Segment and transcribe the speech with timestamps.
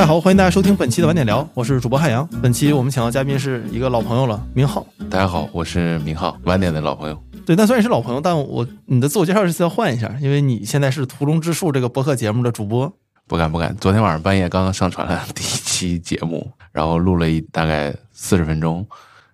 [0.00, 2.26] 大家好，欢迎大家收听本期的晚点聊，我是主播汉阳。
[2.40, 4.86] 本期我们请到嘉宾是一个老朋友了，明浩。
[5.10, 7.22] 大家好，我是明浩，晚点的老朋友。
[7.44, 12.90] 对，但虽然是老朋友，但我你的自我介绍这次要换一下，因为你现在是屠龙之术这个播客节目的主播。
[13.26, 18.86] 不敢不敢，昨天晚上半夜刚刚上传了第一期节目，然后录了一大概四十分钟，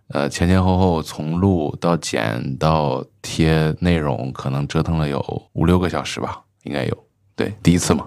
[0.08, 7.04] 呃，前前后后从录到剪到贴内容，可能折腾了有五六个小时吧，应该有。
[7.36, 8.04] 对，第一次嘛。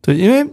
[0.00, 0.50] 对，因为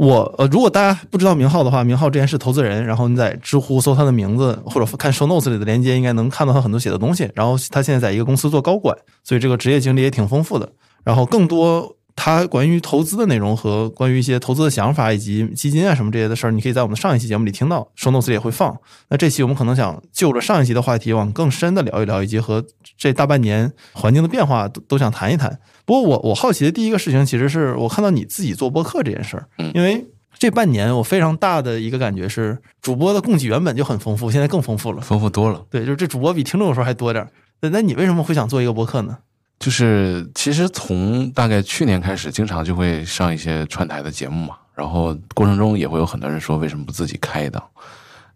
[0.00, 7.30] 我呃，如果大家不知道明浩的话，明浩之前是投资人，然后你在知乎搜他的名字或者看 show notes 里的链接，应该能看到他很多写的东西。
[7.34, 10.66] 然后他现在在一个公司做高管，所以这个职业经历也挺丰富的。
[11.04, 18.74] 然后更多他关于投资的内容和关于一些投资的想法以及基金啊什么这些的事儿，你可以在我们上一期节目里听到，show notes 里也会放。
[19.10, 22.64] 那这期我们可能想就着上一期的话题往更深的聊一聊，以及和
[22.96, 25.58] 这大半年环境的变化都都想谈一谈。
[25.90, 30.06] 不过我我好奇的第一个事情，其实是我看到你自己做播客这件事儿，因为
[30.38, 35.00] 这半年我非常大的一个感觉是，主播的供给原本就很丰富，现在更丰富了。
[35.00, 35.60] 丰富多了。
[35.68, 37.28] 对，就是这主播比听众有时候还多点儿。
[37.60, 39.18] 那那你为什么会想做一个播客呢？
[39.58, 47.60] 就是其实从大概去年开始，经常就会上一些串台的节目嘛，然后过程中也会有很多人说为什么不自己开一档。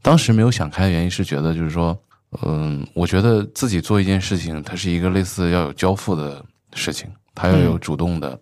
[0.02, 1.96] 当时没有想开的原因是觉得就是说，
[2.42, 6.44] 嗯，我觉得自己做一件事情，它是一个类似要有交付的
[6.74, 8.38] 事情，它要有主动的、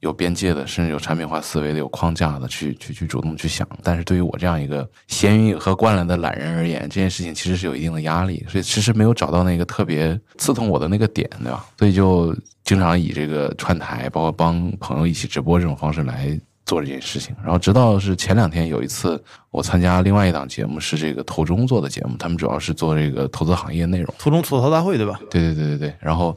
[0.00, 3.66] 有边界的，甚至有产品化思维的、有框架的去去去主动去想。
[3.82, 11.64] 但是对于我这样一个闲云野鹤惯了的懒人而言，这件事情其实是有一定的压力，所以其实没有找到那个特别刺痛我的那个点，对吧？
[11.78, 12.34] 所以就
[12.64, 17.34] 经常以这个串台，包括帮朋友一起直播这种方式来做这件事情。
[17.42, 24.14] 然后直到是前两天有一次，我参加另外一档节目，是这个投中做的节目，他们主要是做这个投资行业内容。
[24.18, 25.20] 投中吐槽大会对吧？
[25.30, 25.94] 对对对对对。
[26.00, 26.36] 然后，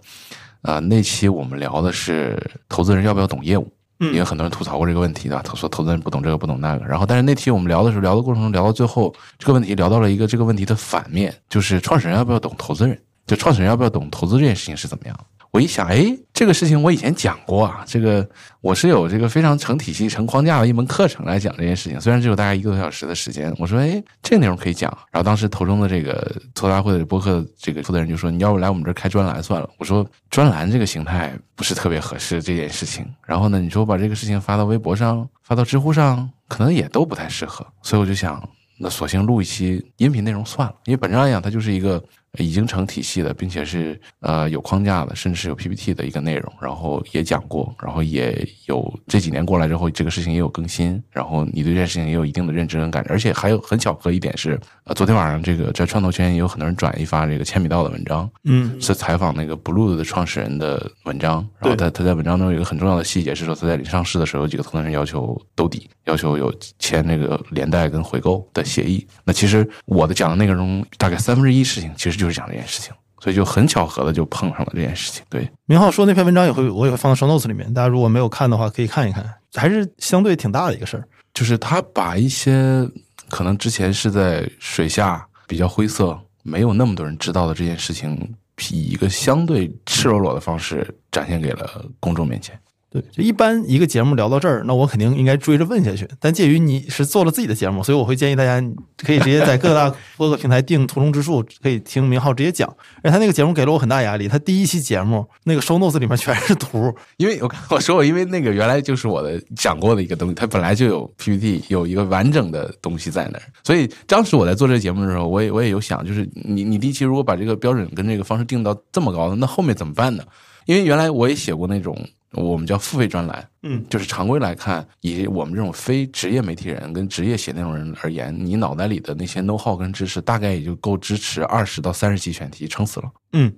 [0.66, 2.36] 呃，那期我们聊的是
[2.68, 5.42] 投资人要不要懂业务，因为很多人吐槽过这个问题，对吧？
[5.46, 6.86] 他说投资人不懂这个不懂那个。
[6.86, 13.00] 然后，但是那期我们聊的时候，聊的过程中聊到最后，这个问题聊到了一个这个问题的反面，就是创始人要不要懂投资人？
[13.28, 15.20] 就创始人要不要懂投资这件事情是怎么样？
[15.56, 18.28] 我一想，哎，这个事情我以前讲过啊，这个
[18.60, 23.56] 我是有这个非常成体系、成框架的一门课程来讲这件事情，虽然只有大概一个多小时的时间。
[23.58, 24.92] 我说，哎，这个内容可以讲。
[25.14, 29.70] 然后当时投中的这个投大会的播客这个负责人就说，你要不来我们这儿开专栏算了。
[29.78, 33.06] 我说，专栏这个形态不是特别合适这件事情。
[33.26, 37.66] 然后呢，你说把这个事情发到微博上、发到知乎上，可能也都不太适合。
[37.82, 38.46] 所以我就想，
[38.78, 42.04] 那索性录一期音频内容算了，因为本质上来讲，它就是一个。
[42.38, 69.06] 已经成体系的，并且是呃有框架的，甚至是有 PPT 的一个内容，然后也讲过，然后也有这几年过来之后，这个事情也有更新，然后你对这件事情也有一定的认知跟感觉，而且还有很巧合一点是，呃，昨天晚上这个在创投圈也有很多人转一发这个千米道的文章，嗯，是采访那个 Blue 的创始人的文章，然后他他在文章中有一个很重要的细节是说，他在临上市的时候，有几个投资人要求兜底，要求有签那个连带跟回购的协议。
[69.24, 72.94] 那其实我的讲的内容中，大概三分之一事情其实就是讲这件事情。
[73.22, 75.24] 所以就很巧合的就碰上了这件事情。
[75.30, 81.08] 对，明浩说那篇文章也会，我也会放到 show notes 里面，大家如果没有看的话，可以看一看，还是相对挺大的一个事儿。
[81.34, 82.88] 就是他把一些
[83.30, 88.36] 可能之前是在水下比较灰色、没有那么多人知道的这件事情，
[88.70, 92.60] 以一个相对赤裸裸的方式展现给了公众面前。
[92.96, 96.08] 对，就一般一个节目聊到这儿，那我肯定应该追着问下去。
[96.18, 98.66] 但介于你是做了自己的节目，所以我会建议大家
[99.00, 102.74] 可以直接在各大播客平台定图中之树，可以听明浩直接讲。
[103.04, 120.24] 而他那个节目给了我很大压力，他第一期节目那个 show notes 里面全是图，因为我我说我因为那个原来就是我的讲过的一个东西，它本来就有 PPT 有一个完整的东西在那儿，所以当时我在做这个节目的时候，我也我也有想，就是你你第一期如果把这个标准跟这个方式定到这么高的，那后面怎么办呢？
[120.66, 121.94] 因为原来我也写过那种。
[122.36, 133.12] 我们叫付费专栏，嗯，就是常规来看，以我们这种非职业媒体人跟职业写内容人而言，你脑袋里的那些 know how 跟知识，大概也就够支持二十到三十期选题，撑死了。
[133.34, 133.52] 嗯，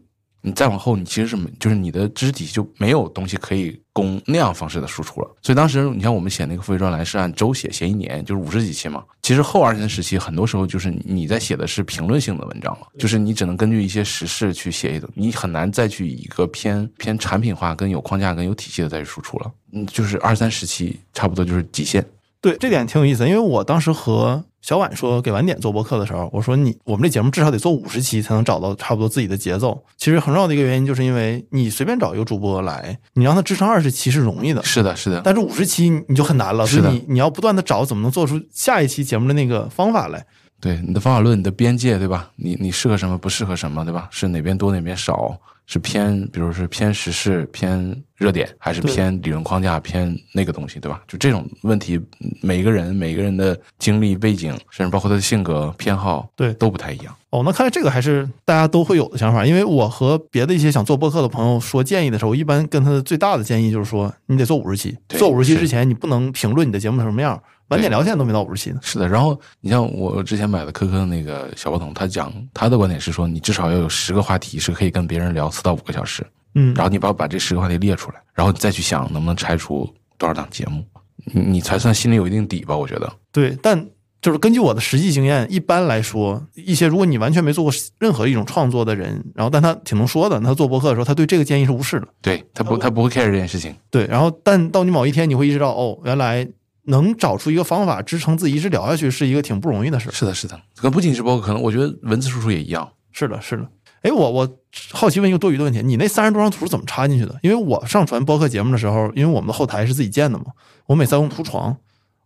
[0.47, 5.27] 你再往后，你其实是没，就是你的知识体系就没有东西可以供那样方式的输出了。
[5.41, 9.03] 所以当时你像我们写那个付费专栏是按周写，写一年就是五十几期嘛。
[9.21, 19.51] 其实后二十年时期，很多时候就是你在写的是评论性的文章了，就是你只能根据一些时事去写一种，你很难再去以一个偏偏产品化、跟有框架、跟有体系的再去输出了。
[19.73, 22.05] 嗯，就是二三十期差不多就是极限。
[22.39, 29.81] 对，这点挺有意思，因为我当时和小婉说给晚点做播客的时候，我说你我们这节目至少得做五十期才能找到差不多自己的节奏。
[29.97, 35.21] 其实很重要的一个原因，就是因为你随便找一个主播来，你让他支撑二十期是容易的，是的，是的。
[35.23, 40.25] 但是五十期你就很难了，所以你你要不断的找怎么能做出下一期节目的那个方法来。
[40.59, 42.31] 对你的方法论、你的边界，对吧？
[42.35, 44.07] 你你适合什么，不适合什么，对吧？
[44.11, 45.37] 是哪边多哪边少？
[45.67, 51.01] 是偏，比如是偏时事、偏热点，还是偏理论框架、偏那个东西，对吧？
[51.07, 51.99] 就这种问题，
[52.41, 57.13] 每一个人、每个人的经历背景，甚至包括他的性格偏好，对都不太一样。
[57.29, 59.45] 哦，那看来这个还是大家都会有的想法。
[59.45, 64.97] 因为我和别的一些想做播客的朋友说建议的时候，我一般跟他的最大的建议就是说，你得做五十期。
[65.05, 67.37] 对做五十期之前，你不能评论你的节目什么样。
[67.69, 68.79] 晚点聊现在都没到五十期呢。
[68.81, 76.25] 是的，然后你像我之前买的科科的那个小报童，他讲他的观点是说，你至少要有十个话题是可以跟别人聊四到五个小时，
[76.55, 79.87] 嗯，然后你把把这十个话题列出来，然后你再去想能不能拆除
[80.17, 80.83] 多少档节目，
[81.25, 82.75] 你你才算心里有一定底吧？
[82.75, 83.11] 我觉得。
[83.31, 83.85] 对，但
[84.19, 92.07] 就是根据我的实际经验，一般来说，一些如果你完全没做过任何一种创作的人，然后但他挺能说的，那他做博客的时候，他对这个建议是无视的。
[92.21, 93.75] 对他不，他不会 care 这件事情。
[93.91, 96.47] 对，然后但到你某一天，你会意识到，哦，原来
[96.87, 100.09] 能找出一个方法支撑自己一直聊下去，是一个挺不容易的事。
[100.11, 102.89] 是的，是的，可不仅是包括，可能我觉得文字输出也一样。
[103.11, 103.67] 是的，是的。
[104.01, 104.57] 哎，我我
[104.91, 107.35] 好奇问一个多余的问题，你那三十多张图是怎么插进去的？
[107.41, 110.45] 因为我上传播客节目的时候，因为我们的后台是自己建的嘛，
[110.85, 111.75] 我每次要用图床。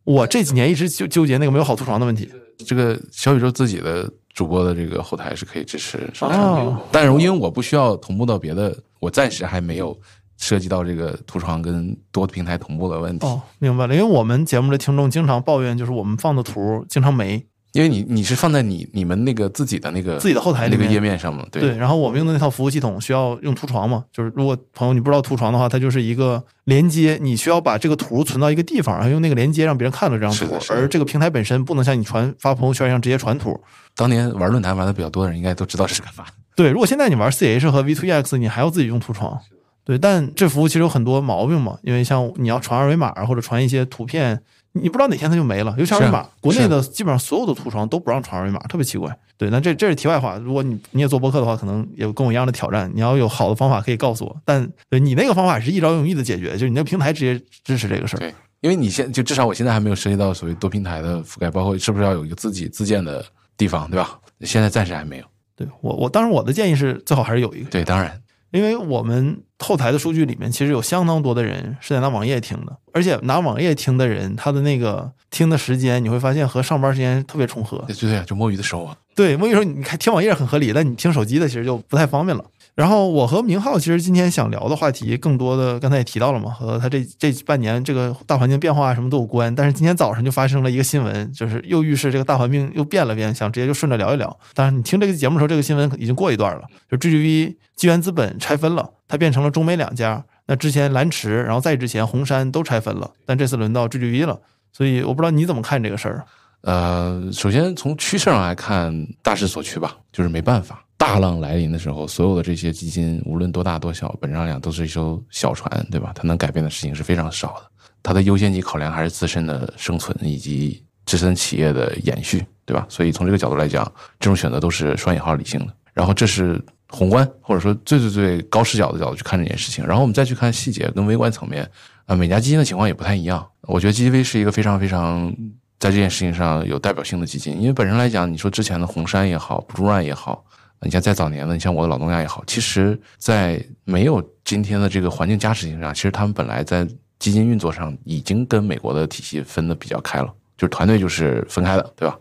[0.04, 2.30] 我这几年一直纠纠结那个没有好图床的问题。
[2.66, 9.98] 这个小宇宙自己的主播的这个后台是可以支持上传的，哦但是因为我不需要同步到别的，我暂时还没有
[10.42, 13.26] 涉及到这个图床跟多平台同步的问题。
[13.26, 13.96] 哦，明白了。
[13.96, 21.46] 因为我们节目的听众经常抱怨，就是我们放的图经常没因为你你是放在你你们那个自己的那个自己的后台那个页面上嘛？
[21.50, 33.58] 对对，然后我们用的那套服务系统需要用图床嘛，就是如果朋友你不知道图床的话，它就是一个连接，你需要把这个图存到一个地方，然后用那个连接让别人看到这张图而这个平台本身不能像你传发朋友圈一样直接传图。
[33.96, 36.26] 当年玩论坛玩的比较多的人应该都知道这是干嘛。
[36.58, 39.40] 对，如果现在你玩 CH 和 V2EX，你还要自己用图床。
[39.84, 44.40] 对，但这服务其实有很多毛病嘛，因为像你要传二维码或者传一些图片，
[44.74, 49.16] 你不知道哪天它就没了，尤其二维码，国内的基本上所有的图床都不让传二维码，特别奇怪。
[49.38, 50.38] 对，那这这是题外话。
[50.38, 52.92] 如果你你也做播客的话，可能有跟我一样的挑战。
[52.94, 58.20] 你要有好的方法可以告诉我，但对你那个方法是一劳永逸的解决，就是你那个平台直接支持这个事儿。
[58.20, 63.26] 对，因为你现就至少我现在还没有涉及到所谓多平台的覆盖，包括是不是要有一个自己自建的
[63.58, 64.20] 地方，对吧？
[64.42, 65.26] 现在暂时还没有。
[65.56, 68.22] 对我我当然我的建议是最好还是有一个，对，当然
[68.52, 77.84] 因为我们后台的数据里面，其实有相当多的人是在拿网页听的，而且拿网页听的人，他的那个听的时间，你会发现和上班时间特别重合。
[77.88, 82.44] 对对对，就摸鱼的时候啊，对，摸鱼时候，你看听网页很合理，但你听手机的其实就不太方便了。
[82.82, 89.54] 然后我和明浩其实今天想聊的话题，更多的刚才也提到了嘛，和他这这半年这个大环境变化什么都有关。
[89.54, 94.36] 但是今天早上就发生了一个新闻，就是又预示这个大环境又变了变，想直接就顺着聊一聊。
[94.56, 100.26] 当然，你听这个节目的时候，这个新闻已经过一段了，就 GGV 纪元资本拆分了，它变成了中美两家。
[100.48, 104.40] 那之前蓝驰，然后再之前红杉都拆分了，但这次轮到 GGV 了。
[104.74, 106.26] 所以我不知道你怎么看这个事儿。
[106.62, 110.84] 呃，首先从趋势上来看，大势所趋吧，就是没办法。
[111.02, 116.12] 大浪来临的时候，所有的这些基金，无论多大多小，本质上讲都是一艘小船，对吧？
[116.14, 117.64] 它能改变的事情是非常少的。
[118.04, 122.86] 它的优先级考量还是自身的生存以及自身企业的延续，对吧？
[122.88, 123.84] 所以从这个角度来讲，
[124.20, 125.74] 这种选择都是双引号理性的。
[125.92, 131.68] 然后这是宏观或者说最最最高视角的角度去看这件事情，然后我们再去看细节跟微观层面，
[132.06, 133.44] 啊，每家基金的情况也不太一样。
[133.62, 135.36] 我觉得 GGV 是一个非常非常
[135.80, 140.46] 在这件事情上有代表性的基金，因为本身来讲，你说之前的红杉也好，不中 run 也好，
[140.84, 146.88] 你像在早年的，你像我的老东家也好，其实，在没有今天的这个环境加持性上，其实他们本来在
[147.20, 150.34] 基金运作上已经跟美国的体系分的比较开了。
[150.58, 152.16] 就是团队就是分开的，对吧？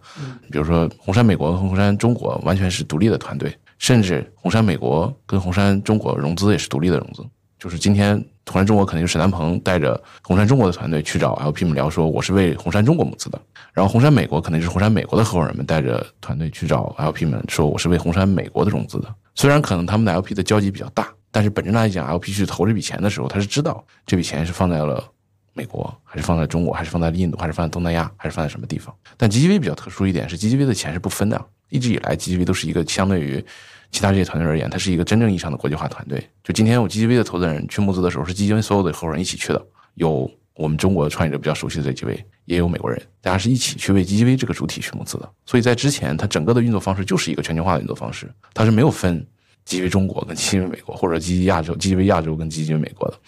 [0.50, 7.22] 比如说红杉美国和红杉中国完全是独立的团队，甚至红杉美国跟红杉中国融资也是独立的融资。
[7.60, 13.38] 就是今天红杉中国可能就是沈南鹏带着红杉中国的团队去找 LP 们聊，说我是为红杉中国募资的。
[13.74, 19.14] 然后红杉美国可能就是红杉美国的合伙人们带着团队去找 LP 们说我是为红杉美国的融资的。
[19.34, 25.04] 虽然可能他们的 LP 的交集比较大，但是本质上来讲，LP 去投这笔钱的时候，他是知道这笔钱是放在了
[25.52, 28.94] 美国，还是放在中国，还是放在印度，还是放在东南亚，还是放在什么地方？
[29.18, 31.40] 但 GGV 比较特殊一点是，GGV 的钱是不分的。
[31.68, 33.44] 一直以来，GGV 都是一个相对于
[33.90, 36.22] 其他这些团队而言，它是一个真正意义上的国际化团队。
[36.44, 45.28] 就今天我 GGV 的投资人去募资的时候，是 GGV 所有的合伙人一起去的，有我们中国创业者比较熟悉的这几位，也有美国人，大家是一起去为 GGV 这个主体去募资的。
[45.46, 49.26] 所以在之前，它整个的运作方式就是一个全球化的运作方式，它是没有分
[49.66, 53.18] GGV 中国跟 GGV 美国，或者 GGV 亚洲、GGV 亚洲跟 GGV 美国的。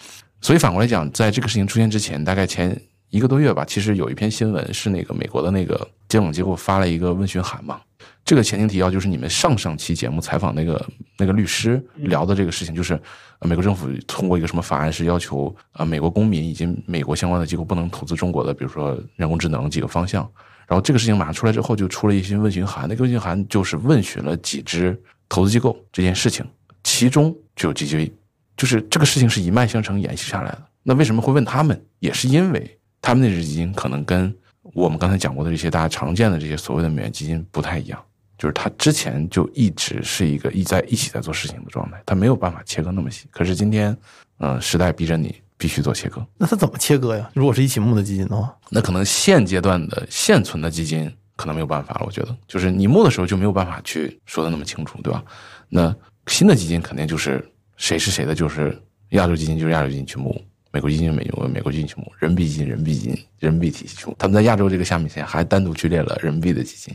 [0.41, 2.79] 所以反过来讲，在这个事情出现之前，大概前
[3.09, 7.79] 一个多月吧，其实有一篇新闻是那个美国的那个监管机构发了一个问询函嘛，
[8.25, 10.85] 这个前情提要就是你们上上期节目采访那个
[11.17, 12.99] 那个律师聊的这个事情，就是
[13.41, 20.21] 美国政府通过一个什么法案是要求啊美国公民以及美国相关的机构不能投资中国的，比如说人工智能几个方向。
[20.65, 26.45] 然后这个事情马上出来之后，就出了一些问询函，那个问询函就是问询了几只投资机构这件事情，
[26.83, 28.09] 其中就有 GGV，
[28.55, 30.63] 就是这个事情是一脉相承延续下来的。
[30.81, 31.79] 那为什么会问他们？
[31.99, 34.33] 也是因为他们那只基金可能跟
[34.73, 38.01] 我们刚才讲过的这些大家常见的这些所谓的美元基金不太一样。
[38.43, 43.25] 就是他之前就一直是一个一在一起在做事情的状态，他没有办法切割那么细。
[43.31, 43.95] 可是今天，
[44.39, 46.21] 嗯，时代逼着你必须做切割。
[46.37, 47.31] 那他怎么切割呀？
[47.33, 52.03] 如果是一起募的基金的话，那可能现阶段的现存的基金可能没有办法了。
[52.05, 55.23] 我觉得，就是你募的时候就没有办法去说的那么清楚，对吧？
[55.69, 55.95] 那
[56.27, 58.77] 新的基金肯定就是谁是谁的，就是
[59.11, 64.13] 亚洲基金就是亚洲基金去募，美国基金美国美国基金去募，人民币基金人民币基金人民币体系去募。
[64.19, 66.93] 他们在亚洲这个下面前还单独去列了人民币的基金。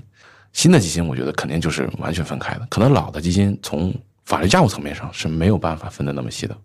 [0.59, 2.67] 新的基金，我觉得肯定就是完全分开的。
[2.69, 6.59] 可能老的基金从法律架构层面上是没有办法分得那么细的。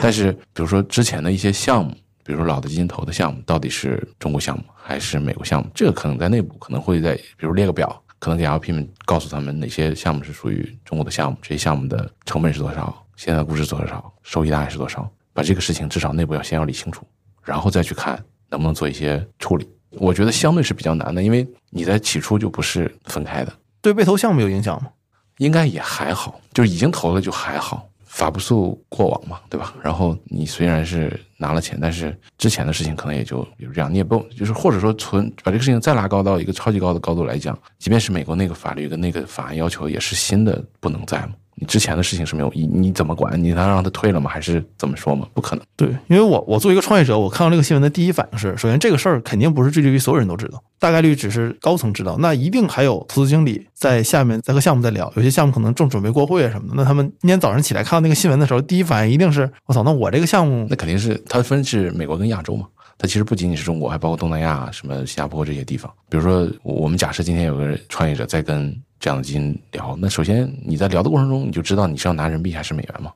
[0.00, 1.90] 但是，比如说之前的一些项目，
[2.22, 5.68] 比如说老的基金投的项目，到底是中国项目还是美国项目？
[5.74, 17.04] 这个可能在内部可能会在，比如列个表，可能给 LP 们告诉他们哪些项目是属于中国的项目，这些项目的成本是多少，现在估值多少，收益大概是多少，把这个事情至少内部要先要理清楚，
[17.42, 19.68] 然后再去看能不能做一些处理。
[19.92, 23.52] 我觉得相对是比较难的，因为你在起初就不是分开的。
[23.80, 24.90] 对被投项目有影响吗？
[25.38, 29.74] 应该也还好，就是已经投了就还好，法不溯过往嘛，对吧？
[29.82, 41.32] 然后你虽然是拿了钱，但是之前的事情可能也就比如这样，你也不就是或者说存把这个事情再拉高到一个超级高的高度来讲，即便是美国那个法律跟那个法案要求也是新的不能在嘛。
[41.60, 43.40] 你之前的事情是没有，你你怎么管？
[43.40, 44.30] 你能让他退了吗？
[44.30, 45.28] 还是怎么说吗？
[45.34, 45.64] 不可能。
[45.76, 52.16] 对，因为我我作为一个创业者，我看到这个新闻的第一反应是，首先这个事儿肯定不是 GGV 所有人都知道，大概率只是高层知道。
[52.18, 56.74] 那一定还有投资经理在下面在和项目在聊，有些项目可能正准备过会啊什么的。
[56.76, 65.92] 那他们今天早上起来看到那个新闻的时候，第一反应一定是我操，那我这个项目那肯定是它分是美国跟亚洲嘛，它其实不仅仅是中国，还包括东南亚、什么新加坡这些地方。
[66.08, 68.74] 比如说，我们假设今天有个创业者在跟。
[69.00, 73.10] 这样的基金聊，那首先你在聊的过程中，你就知道你是要拿人民币还是美元嘛？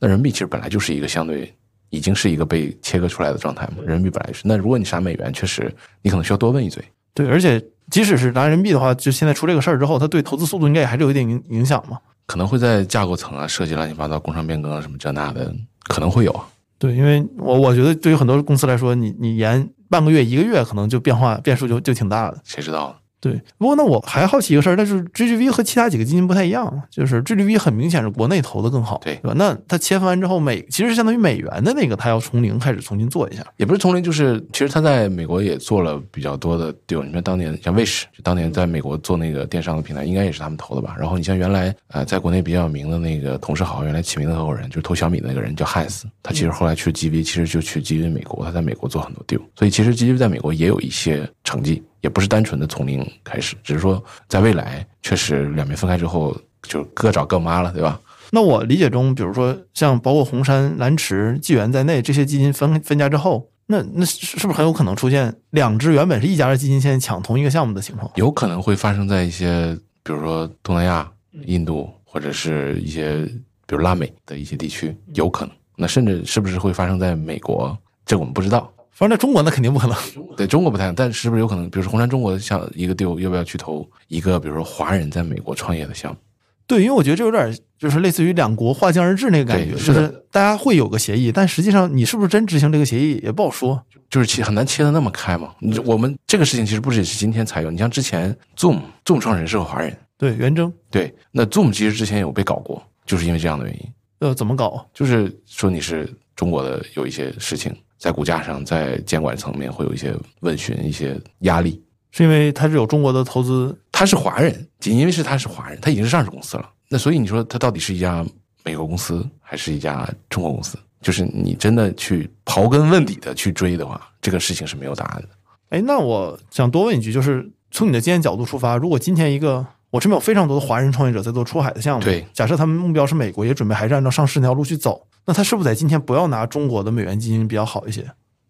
[0.00, 1.54] 那人民币其实本来就是一个相对
[1.90, 3.76] 已经是一个被切割出来的状态嘛。
[3.86, 6.84] 人民币本来是，那如果你拿美元，确实你可能需要多问一嘴。
[7.14, 11.98] 对，而且即使是拿人民币的话，就现在出这个事儿之后，它对投资速度应该也还是有一点影影响嘛？
[12.26, 15.54] 可能会在架构层啊设计乱七八糟工商变更啊什么这那的，
[15.84, 16.40] 可能会有。
[16.78, 22.40] 对，因为我我觉得对于很多公司来说，你你延半个月一个月，可能就变化变数就就挺大的。
[22.44, 22.94] 谁知道？
[23.20, 29.32] 对，不过那我还好奇一个事儿，但是 GGV 和其他几个基金不太一样，就是 GGV 很明显是国内投的更好，对吧？
[29.36, 37.04] 那它切分完之后，美其实相当于美元的那个，它要从零开始重新做一下，也不是从零，就是其实它在美国也做了比较多的 deal。
[37.04, 40.94] 你看当年像 Wish，，就当年在美国做那个电商的平台，应该也是他们投的吧？
[40.96, 51.82] 然后你像原来呃在国内比较有名的那个同事好，原来起名的合伙人就是投小米的那个人叫汉斯，他其实后来去 GV，其实就去 GV 美国，他在美国做很多 deal，所以其实 GV 在美国也有一些成绩。
[52.00, 58.00] 也不是单纯的从零开始，只是说在未来确实两边分开之后就各找各妈了，对吧？
[58.30, 68.10] 那我理解中，比如说像包括红杉、蓝驰、纪元在内这些基金分分家之后，那那是不是很有可能出现两只原本是一家的基金现在抢同一个项目的情况？
[68.16, 71.10] 有可能会发生在一些比如说东南亚、
[71.46, 73.24] 印度或者是一些
[73.66, 75.54] 比如拉美的一些地区，有可能。
[75.76, 77.76] 那甚至是不是会发生在美国？
[78.04, 78.70] 这我们不知道。
[78.98, 79.96] 反正在中国那肯定不可能，
[80.36, 81.70] 对中国不太，但是不是有可能？
[81.70, 86.18] 比如说红杉中国像一个 deal，要不要去投一个比如说华人在美国创业的项目？
[86.66, 95.54] 对，因为我觉得这有点就是类似于两国划江而治那个感觉，就是大家会有个协议，但实际上你是不是真执行这个协议也不好说，就是切很难切的那么开嘛。
[95.60, 103.92] 你我们这个事情其实不只是今天才有，你像之前 Zoom，Zoom 创始人是个华人，对袁征，对，那 Zoom 其实之前有被搞过，就是因为这样的原因。
[104.18, 104.84] 呃，怎么搞？
[104.92, 107.72] 就是说你是中国的有一些事情。
[107.98, 116.70] 在股价上，在监管层面会有一些问询、一些压力，是因为他是有中国的投资，他是华人，仅因为是他是华人，他已经是上市公司了。
[116.88, 118.24] 那所以你说他到底是一家
[118.64, 120.78] 美国公司还是一家中国公司？
[121.00, 125.28] 就是你真的去刨根问底的去追的话，这个事情是没有答案的。
[125.70, 135.06] 哎，那我想多问一句，就是从你的经验角度出发，如果今天一个我身边有非常多的华人创业者在做出海的项目，对，假设他们目标是美国，也准备还是按照上市那条路去走。
[135.28, 138.02] 那他是不是在今天不要拿中国的美元基金比较好一些？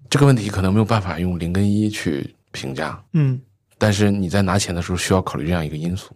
[0.08, 3.40] 这个问题可能没有办法用零跟一去评价，嗯，
[3.76, 6.14] 但是你在拿钱的时候需要考虑这样一个因素，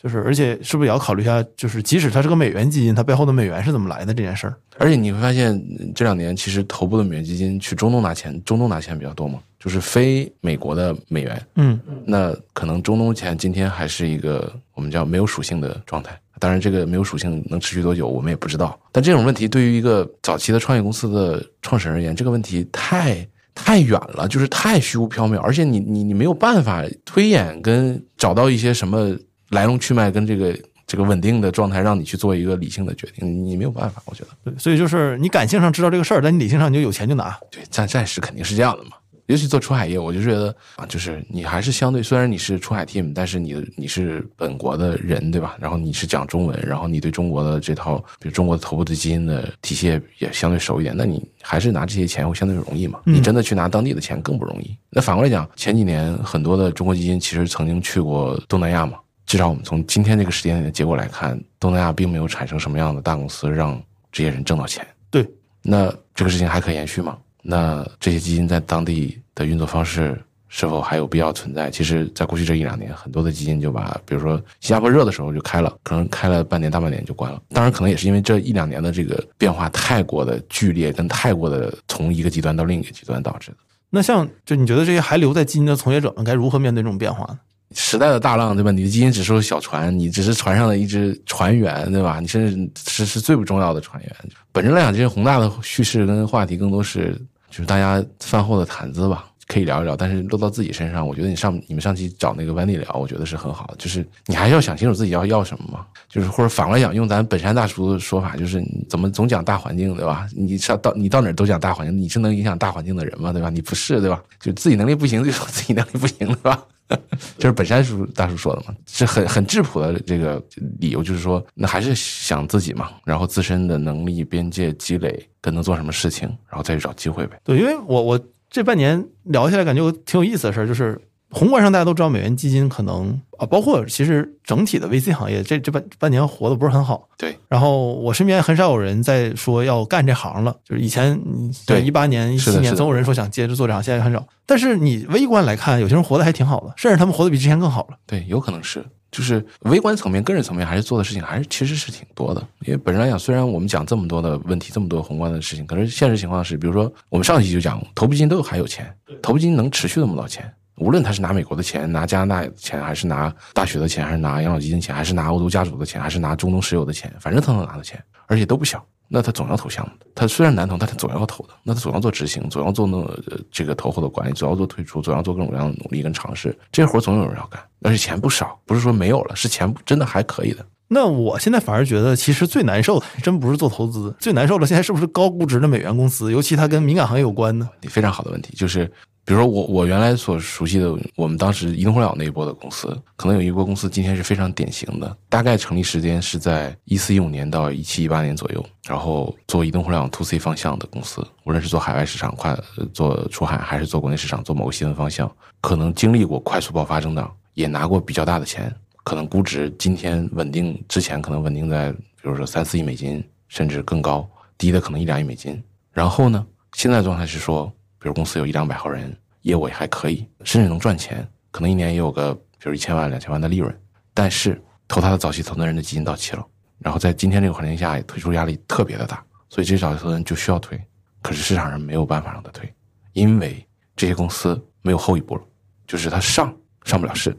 [0.00, 4.54] 就是而且是不是也要考虑一下，就是即使它是个美元基金，它背后的美元是怎么来的这件事儿？
[4.78, 5.60] 而且你会发现
[5.96, 16.16] 这两年其实头部的美元基金去中东拿钱，中东拿钱比较多嘛，就是非美国的美元，嗯那可能中东钱今天还是一个我们叫没有属性的状态。
[16.44, 18.78] 当然，这个没有属性能持续多久，我们也不知道。
[18.92, 29.16] 但这种问题对于一个早期的创业公司的创始人而言，这个问题太太远了，就是太虚无缥缈，而且你你你没有办法推演跟找到一些什么
[29.48, 30.54] 来龙去脉跟这个
[30.86, 34.28] 这个稳定的状态，让你去做一个理性的决定，你没有办法，我觉得。
[34.44, 37.34] 对，所以就是你感性上知道这个事儿，但你理性上你就有钱就拿。
[37.50, 38.90] 对，暂暂时肯定是这样的嘛。
[39.26, 45.56] 尤其做出海业，我就觉得啊，就是你还是相对，虽然你是出海 team，但是你的你是本国的人，对吧？
[45.58, 53.00] 然后你是讲中文，然后你对中国的这套，比如中国的头部的基金的体系也相对熟一点，那你还是拿这些钱会相对容易嘛？
[53.04, 54.76] 你真的去拿当地的钱更不容易。
[54.90, 63.80] 那反过来讲，前几年很多的中国基金其实曾经去过东南亚嘛，至少我们从今天这个时间点的结果来看，东南亚并没有产生什么样的大公司让
[64.12, 64.86] 这些人挣到钱。
[65.10, 65.26] 对，
[65.62, 67.16] 那这个事情还可延续吗？
[67.46, 71.70] 那这些基金在当地的运作方式是否还有必要存在？
[71.70, 77.42] 其实，在过去这一两年，很多的基金就把，比如说新加坡热的时候就开了，可能开了半年、大半年就关了。
[77.50, 83.56] 当然，可能也是因为这一两年的这个变化太过的剧烈，跟太过的从一个极端到另一个极端导致的。
[83.90, 87.38] 那像就你觉得这些还留在基金的从业者们该如何面对这种变化呢？
[87.74, 88.70] 时代的大浪，对吧？
[88.70, 92.20] 你的基金只是小船，你只是船上的一只船员，对吧？
[92.20, 94.16] 你甚至是是最不重要的船员。
[94.52, 97.20] 本质来讲，这些宏大的叙事跟话题更多是。
[97.54, 103.76] 就是大家饭后的谈资吧，可以聊一聊，但是落到自己身上，我觉得你上你们上期找那个 Wendy 聊，我觉得是很好的。
[103.76, 105.84] 就是你还是要想清楚自己要要什么嘛。
[106.08, 110.26] 就是或者反过来讲，用咱本山大叔的说法，就是你怎么总讲大环境，对吧？
[110.34, 113.32] 你上到你到哪儿都讲大环境，你是能影响大环境的人吗？
[113.32, 113.50] 对吧？
[113.50, 114.22] 你不是，对吧？
[114.40, 116.64] 就自己能力不行就说自己能力不行，对吧？
[117.38, 120.40] 这是本山叔大叔说的嘛，是很很质朴的这个
[120.78, 125.28] 理由，就是说那还是想自己嘛，然后自身的能力边界积累。
[125.44, 127.38] 跟能做什么事情，然后再去找机会呗。
[127.44, 128.20] 对，因为我我
[128.54, 130.96] 这半年聊下来，感觉挺有意思的事儿，就是
[131.32, 137.08] 宏观上大家都知道，美元基金可能啊，包括其实整体的 VC 行业，这这半半年活的不是很好。
[137.18, 137.36] 对。
[137.48, 141.20] 然后我身边很少有人在说要干这行了，就是以前
[141.66, 144.24] 对一八年、一七年总有人说想接着做这行，现在很少。
[144.46, 147.96] 但是你微观来看，有些人活的还挺好的，甚至他们活的比之前更好了。
[148.06, 148.84] 对，有可能是。
[149.14, 152.44] 就是微观层面、个人层面，还是做的事情还是其实是挺多的。
[152.66, 168.84] 因为本身来讲，虽然我们讲这么多的问题、这么多宏观的事情，可是现实情况是，比如说我们上一期就讲，头部基金都还有钱，头部基金能持续那么多钱，无论他是拿美国的钱、拿加拿大的钱，还是拿大学的钱，还是拿养老基金钱，还是拿欧洲家族的钱，还是拿中东石油的钱，反正他能拿到钱，而且都不小。
[169.14, 171.50] 那他总要投项目的，他虽然难投，但他总要投的。
[171.62, 173.08] 那他总要做执行，总要做那
[173.48, 176.52] 这个投后的管理，总要做退出，总要做各种各样的努力跟尝试。
[176.72, 180.66] 这些活总有人要干，而且钱不少，不是说没有了，是钱真的还可以的。
[180.88, 187.68] 那我现在反而觉得，其实最难受的，真不是做投资，最难受的现在是不是高估值的美元公司，尤其它跟敏感行业有关呢？
[187.88, 188.90] 非常好的问题，就是。
[189.26, 202.54] 比如说我我原来所熟悉的，我们当时移动互联网那一波的公司，可能有一波公司今天是非常典型的，大概成立时间是在一四一五年到一七一八年左右，然后做移动互联网 to C 方向的公司，无论是做海外市场、快
[202.92, 205.30] 做出海，还是做国内市场，做某个细分方向，
[205.62, 208.70] 可能经历过快速爆发增长，也拿过比较大的钱，
[209.04, 215.62] 可能估值今天稳定，之前可能稳定在比如说三四亿美金，甚至更高，低的可能一两亿美金。
[215.92, 217.72] 然后呢，现在状态是说。
[218.04, 223.74] 比如公司有一两百号人，业务也还可以，甚至能赚钱，可能一年也有个比如一千万、两千万的利润。
[224.12, 226.46] 但是投他的早期投资人的基金到期了，
[226.80, 230.78] 然后在今天这个环境下，退出压力特别的大，所以这些早期投资人就需要退。
[231.22, 232.70] 可是市场上没有办法让他退，
[233.14, 235.42] 因为这些公司没有后一步了，
[235.86, 237.34] 就是他上上不了市，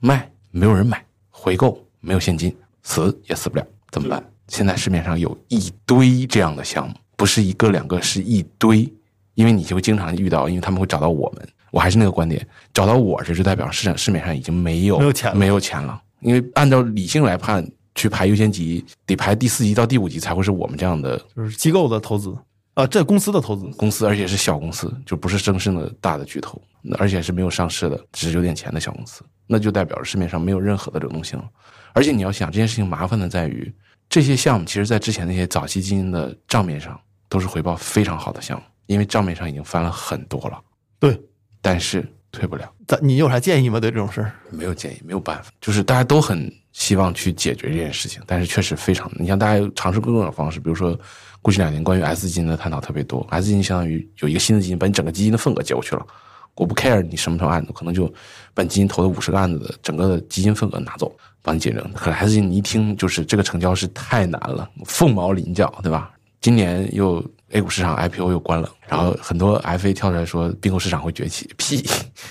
[0.00, 4.24] 卖没有人买，回购没有现金，死也死不了，怎么办？
[4.48, 8.90] 现在市面上有一堆这样的项目，不是一个两个，是一堆。
[9.36, 11.48] 因为你就会经常遇到，因为他们会找到我们。
[11.70, 16.02] 我还是那个观点，找到我这就代表市场市面上已经没有没有钱没有钱了。
[16.20, 22.34] 因为按照理性来判，去排优先级得排第四级到第五级才会是我们这样的，就是机构的投资
[22.74, 26.60] 啊，这公司的投资公司，而且是小公司，就不是正式的大的巨头，
[26.98, 31.44] 而且是没有上市的，只是有点钱的小公司，那就代表着市面上没有任何的流动性了。
[31.92, 33.70] 而且你要想这件事情麻烦的在于，
[34.08, 38.64] 这些项目其实在之前那些早期基金的账面上都是回报非常好的项目。
[38.86, 40.60] 因为账面上已经翻了很多了，
[40.98, 41.20] 对，
[41.60, 42.70] 但是退不了。
[42.86, 43.80] 咱你有啥建议吗？
[43.80, 45.50] 对这种事儿，没有建议，没有办法。
[45.60, 49.10] 就是大家都很希望去解决这件事情，但是确实非常。
[49.18, 50.96] 你像大家尝试各种方式，比如说
[51.42, 56.06] 过去两年关于 S 基金的探讨特别多，S 基金相当于有一个新的基金把你整个基金的份额接过去了，
[56.54, 58.12] 我不 care 你什么时候案子，可能就
[58.54, 61.80] 把基金投的五十个案子的整个的基金份额拿走，帮你解决。
[61.92, 66.12] 可 S 基金你一听就是这个成交是太难了，凤毛麟角，对吧？
[66.40, 71.84] 今年又 A 股市场 IPO 又关了，然后很多 FA 跳出来说并购市场会崛起， 屁，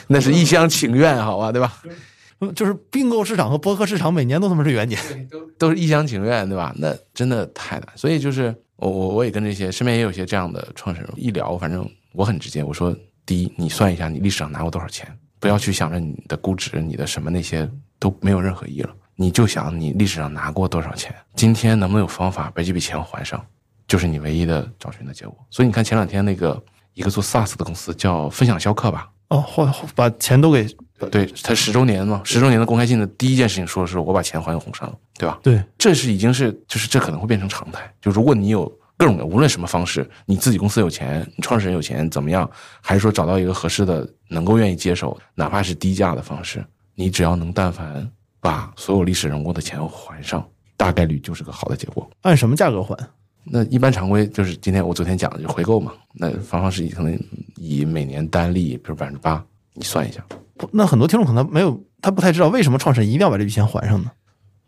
[0.08, 1.82] 那是一厢情愿，好吧，对吧？
[2.41, 4.99] 嗯就是并购市场和播客市场每年都他妈是元年。
[5.58, 6.75] 都是一厢情愿，对吧？
[6.78, 7.88] 那真的太难。
[7.95, 12.93] 所以就是我我我也跟这些身边也有些这样的创始人一聊，反正我很直接，我说
[13.25, 15.08] 第一，你算一下你历史上拿过多少钱，
[15.39, 17.67] 不要去想着你的估值、你的什么那些
[17.99, 23.43] 都没有任何意义了，你就想你历史上拿过多少钱，今天能不能有方法把这笔钱还上，
[23.95, 25.34] 就是你唯一的找寻的结果。
[25.49, 26.62] 所以你看前两天那个
[26.95, 30.67] 一个做 SaaS 的公司叫分享销客吧，哦，后后把钱都给
[31.10, 35.39] 对他十周年嘛，十周年的公开信的第一件事情说的是我把钱还给红杉了，对吧？
[35.41, 37.89] 对，这是已经是就是这可能会变成常态。
[38.01, 42.49] 就如果你有各种的无论什么方式，你自己公司有钱，你创始人有钱，怎么样，
[42.81, 52.10] 还是说找到一个合适的、能够愿意接手，哪怕是低价的方式，你只要能但凡把所有历史人物的钱还上，大概率就是个好的结果。
[52.23, 52.97] 按什么价格还？
[53.45, 55.93] 那一般常规就是今天我昨天讲的，就回购嘛。
[56.13, 57.19] 那方方是以可能
[57.55, 60.25] 以每年单利，比如百分之八，你算一下。
[60.71, 64.12] 那很多听众可能没有，他不太知道为什么创始人一定要把这笔钱还上呢？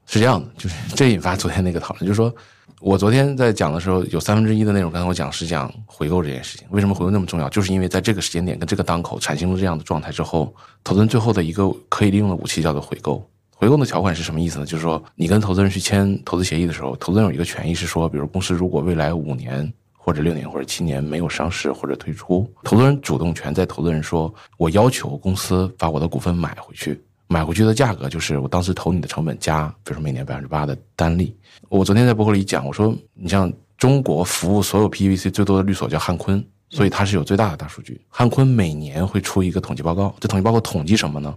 [0.05, 2.33] 是这样的，就是这引发昨天那个讨论，就是说
[2.79, 6.67] 我昨天在讲的时候，有三分之一的内容，刚才我讲是讲回购这件事情。
[6.71, 7.49] 为什么回购那么重要？
[7.49, 13.27] 就是因为在这个时间点跟这个档口产生了这样的状态之后，投资人最后的一个可以利用的武器叫做回购。
[13.59, 14.65] 回购的条款是什么意思呢？
[14.65, 19.71] 就是说你跟投资人去签投资协议的时候，投资人有一个权益是说，比如公司如果未来五年。
[19.99, 31.35] 或者六年或者七年没有上市或者退出，投资人主动权在投资人说，我要求公司把我的股份买回去，买回去的价格就是我当时投你的成本加，比如说每年百分之八的单利。
[31.67, 37.99] 我昨天在博客里讲，我说你像中国服务所有 PVC 最多的律所叫汉坤，所以它是有最大的大数据。
[38.09, 41.33] 汉坤每年会出一个统计报告，这统计报告统计什么呢？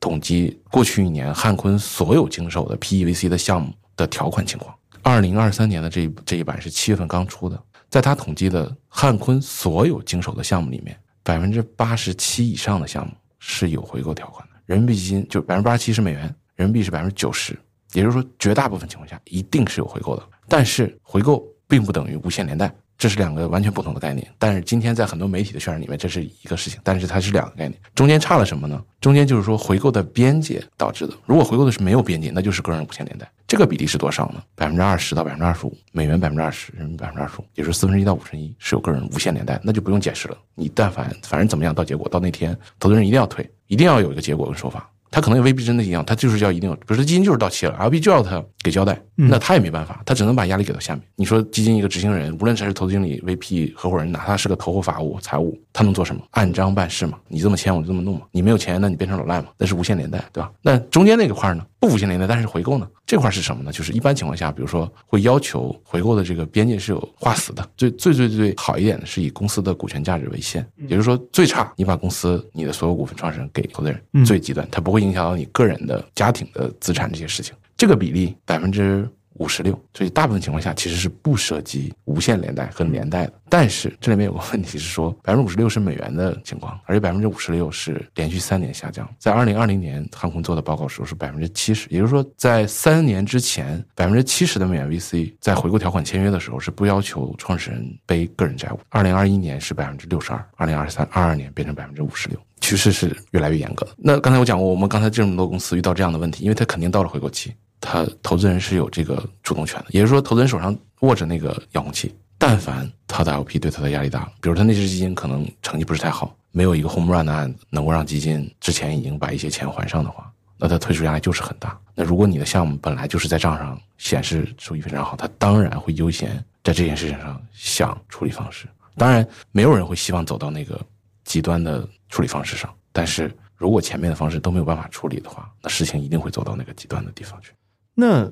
[0.00, 4.74] 统计过去一年汉坤所有经手的 P E V C 的项目的条款情况。
[5.02, 7.62] 二零二三年的这一这一版是七月份刚出的。
[7.88, 14.54] 在他统计的汉坤所有经手的项目里面，百分之八十七以上的项目是有回购条款的。
[14.66, 16.22] 人民币基金就百分之八十七是美元，
[16.56, 17.56] 人民币是百分之九十，
[17.92, 20.22] 也就是说，绝大部分情况下一定是有回购的。
[20.48, 24.26] 但是回购并不等于无限连带，这是两个完全不同的概念。
[24.38, 28.82] 但是今天在很多媒体的渲染里面，这是一个事情，但是它是两个概念，中间差了什么呢？
[29.00, 31.14] 中间就是说回购的边界导致的。
[31.26, 33.30] 如果回购的是没有边界，那就是个人无限连带。
[33.46, 34.42] 这个比例是多少呢？
[34.54, 40.36] 百分之二十到百分之二十五，美元百分之二十，人民币百分之二十五，也就是四分之一到五分之一是有个人无限连带，那就不用解释了。
[40.54, 44.90] 你但凡反正怎么样，到结果到那天，投资人一定要退，一定要有一个结果跟说法。
[45.14, 51.02] 他可能也未必真的一样，他就是要一定，比如说基金就是到期了，LP 就要他给交代，那他也没办法，他只能把压力给到下面。
[51.14, 56.20] 你说基金一个执行人，无论他是投资经理、VP、合伙人，哪怕是个投后法务、财务，他能做什么？
[56.32, 58.22] 按章办事嘛，你这么签我就这么弄嘛。
[58.32, 60.50] 你没有钱，那你变成老赖嘛，那是无限连带，对吧？
[60.62, 61.64] 那中间那个块呢？
[61.86, 62.88] 不无限连带，但是回购呢？
[63.06, 63.70] 这块是什么呢？
[63.70, 67.68] 就是一般情况下，比如说会要求回购的这个边界是有划死的。
[67.76, 77.54] 最最最最好一点的是以公司的股权价值为限，也就是说最差你把公司你的所有股份创始人给投资人，最极端它不会影响到你个人的家庭的资产这些事情。
[77.76, 79.08] 这个比例百分之。
[79.34, 83.32] 五十六，所以大部分情况下其实是不涉及无限连带和连带的。
[83.48, 89.08] 但是这里面有个问题是说，百分之五十六是美元的情况，而且百分之五十六是连续三年下降。
[89.18, 98.80] 在二零二零年，航空做的报告时候是百分之七十，也就是说，在三年之前，百分之七十的美元 VC 在回购条款签约的时候是不要求创始人背个人债务。
[98.88, 103.86] 二零二一年是百分之六十二，二零二三、二二年变成百分之五十六，趋势是越来越严格。
[103.96, 107.52] 那刚才我讲过，我们刚才这么多公司遇到这样的问题，因为它肯定到了回购期。
[107.80, 121.78] 他投资人是有这个主动权的，也就是说，投资人手上握着那个遥控器，但凡他的 LP 对他的压力大，比如他那只基金可能成绩不是太好，没有一个 home run 的案子能够让基金之前已经把一些钱还上的话，那他退出压力就是很大。
[121.94, 126.30] 那如果你的项目本来就是在账上显示收益非常好，他当然会优先
[126.62, 128.66] 在这件事情上想处理方式。
[128.96, 130.80] 当然，没有人会希望走到那个
[131.24, 137.52] 极端的处理方式上，但是如果前面的方式都没有办法处理的话，那事情一定会走到那个极端的地方去。
[137.94, 138.24] 那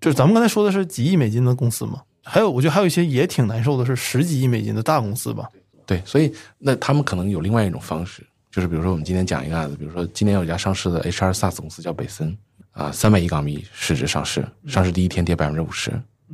[0.00, 2.02] 就是咱们刚才说的是几亿美金的公司嘛？
[2.22, 5.48] 还有，我觉得还有一些也挺难受的，是十几亿美金的大公司吧？
[5.86, 12.36] 对，所以那他们可能有另外一种方式，就是比如说我们今天讲一个案子，比如说今年有一家上市的 HR SaaS 公司叫北森
[12.72, 15.90] 啊，三百亿港币市值上市，上市第一天跌百分之五十，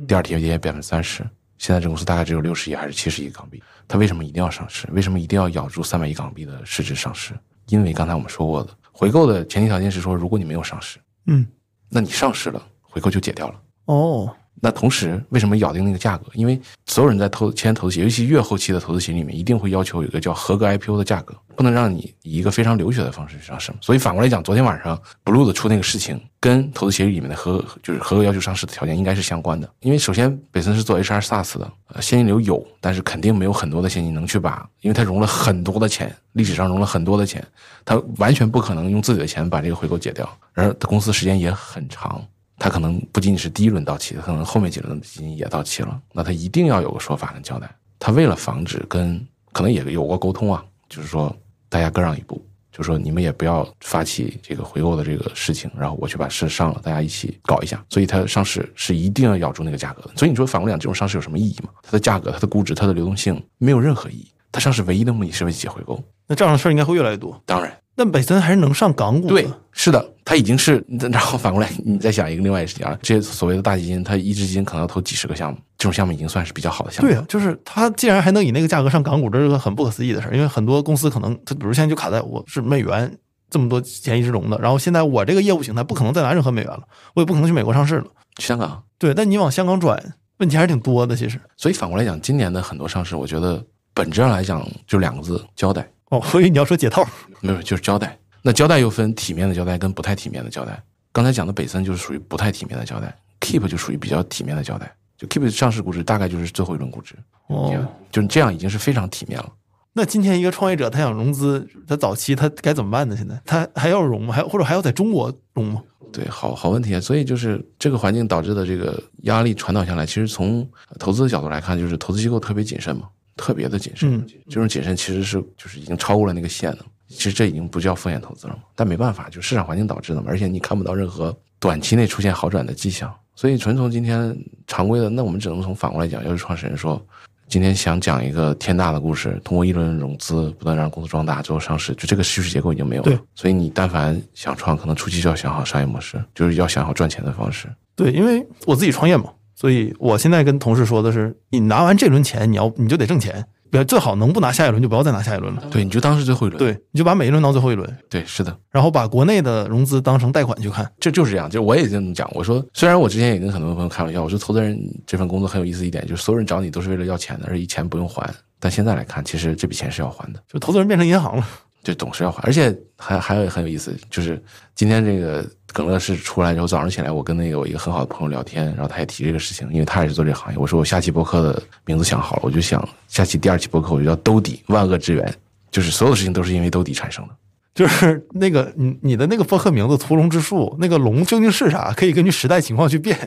[0.07, 1.23] 第二天跌百分之三十，
[1.57, 3.63] 现在这公司大概只有六十亿还是七十亿港币？
[3.87, 4.87] 它为什么一定要上市？
[4.91, 7.33] 为什么一定要咬住三百亿港币的市值上市？
[7.69, 11.45] 因为刚才我们说过的，回购的前提条件是说，如果你没有上市，嗯，
[11.89, 12.61] 那你上市了。
[12.89, 16.25] 回购就解掉了哦，那同时，为什么咬定那个价格？
[16.33, 23.71] 因为所有人在投签投资协议，尤其越后期的投资协议里面，一定会要求有一个叫合格 IPO 的价格，不能让你以一个非常流血的方式去上市。
[23.79, 29.69] 所以反过来讲，昨天晚上 Blue 的出那个事情，跟投资协议里面的合就是合格要求上市的条件应该是相关的。
[29.81, 37.45] 因为首先，北森是做 HR SaaS 的，呃，现金流有，但是肯定没有很多的现金能去把，因为他融了很多的钱，历史上融了很多的钱，
[37.85, 42.25] 他完全不可能用自己的钱把这个回购解掉，而他公司时间也很长。
[42.57, 47.69] 他可能不仅仅是第一轮到期，可能后面几轮的基金也到期了，那他一定要有个说法跟交代。
[47.99, 51.35] 他为了防止跟可能也有过沟通啊，就是说
[51.69, 57.83] 大家各让一步，就是说你们也不要发起这个回购的这个事情，然后我去把事上了，大家一起搞一下。
[57.89, 60.11] 所以它上市是一定要咬住那个价格的。
[60.15, 61.69] 所以你说反过来讲，这种上市有什么意义吗？
[61.81, 64.31] 它的价格、它的估值、它的流动性没有任何意义。
[64.51, 66.01] 它上市唯一的目的是为解回购。
[66.27, 67.39] 那这样的事儿应该会越来越多。
[67.45, 67.71] 当然。
[67.97, 69.27] 那北森还是能上港股？
[69.27, 70.85] 对，是的，他已经是。
[71.11, 77.09] 然后反过来，你再想一个另外一个事情啊，这些所谓的大基金，他一只基金可能要投几十个项目，这种项目已经算是比较好的项目。
[77.09, 80.35] 对啊，就是他既然还能以那个价格上港股，这是个很不可思议的事儿。
[80.35, 83.11] 因为很多公司可能，他比如现在就卡在我是美元
[83.49, 86.83] 这么多钱一直融的，然后现在我这个业务形态不可能再拿任何美元了，
[87.15, 88.05] 我也不可能去美国上市了。
[88.37, 89.99] 香港对，但你往香港转，
[90.37, 91.15] 问题还是挺多的。
[91.15, 93.63] 其实，所以反过来讲，今年的很多上市，我觉得
[93.95, 95.89] 本质上来讲就两个字：交代。
[96.09, 97.05] 哦，所以你要说解套，
[97.41, 98.17] 没有，就是交代。
[98.41, 100.81] 那交代又分体面的交代跟不太体面的交代。
[101.11, 104.95] 刚才讲的北森就是属于不太体面的交代，Keep 就属于比较体面的交代。
[105.17, 107.15] 就 Keep 上市估值大概就是最后一轮估值，
[107.47, 107.73] 哦，
[108.11, 109.51] 就是这样已经是非常体面了。
[109.93, 113.17] 那今天一个创业者他想融资，他早期他该怎么办呢？
[113.17, 114.33] 现在他还要融吗？
[114.33, 115.81] 还或者还要在中国融吗？
[116.13, 117.01] 对，好好问题啊。
[117.01, 120.65] 所以就是这个环境导致的这个压力传导下来，其实从
[120.99, 124.25] 投资的角度来看，就是投资机构特别谨慎嘛，特别的谨慎。
[124.49, 126.79] 这种谨慎其实是就是已经超过了那个线了。
[127.07, 137.01] 其实这已经不叫风险投资了嘛，但没办法，就市场环境导致的嘛，而且你看不到任何短期内出现好转的迹象，所以纯从今天常规的，那我们只能从反过来讲，要是创始人说
[137.47, 143.17] 今天想讲一个天大的故事，通过一轮融资不断让公司壮大，最后上市，就这个叙事结构已经没有了。
[143.33, 147.69] 所以你但凡想创，可能初期就要想好商业模式，就是要想好赚钱的方式。
[147.95, 153.43] 对，因为我自己创业嘛，所以我现在跟同事说的是，你拿完这轮钱，你要你就得挣钱。
[153.69, 155.63] 别最好能不拿下一轮就不要再拿下一轮了。
[155.69, 156.57] 对，你就当是最后一轮。
[156.57, 157.97] 对，你就把每一轮当最后一轮。
[158.09, 158.57] 对，是的。
[158.71, 161.49] 然后把国内的融资当成贷款去看，这就是这样。
[161.49, 168.33] 就我也这么讲，我说虽然我之前也跟很多朋友开玩笑，我说投资人这份工作很有意思一点，就是所有人找你都是为了要钱的，而且钱不用还。
[168.57, 170.41] 但现在来看，其实这笔钱是要还的。
[170.47, 171.45] 就投资人变成银行了。
[171.87, 174.41] 就总是要还，而且还还有很有意思，就是
[174.75, 180.59] 今天这个耿乐是出来之后，早上起来我跟那个我一个很好的朋友聊天，然后他也提这个事情，因为他也是做这个行业。
[180.59, 185.33] 我说我下期博客的名字想好了，我就想下期第二期博客我就叫兜底万恶之源，
[185.71, 187.33] 就是所有的事情都是因为兜底产生的。
[187.73, 191.93] 就是那个你你的那个博客名字屠龙之术，那个龙究竟是啥？
[191.93, 193.17] 可以根据时代情况去变。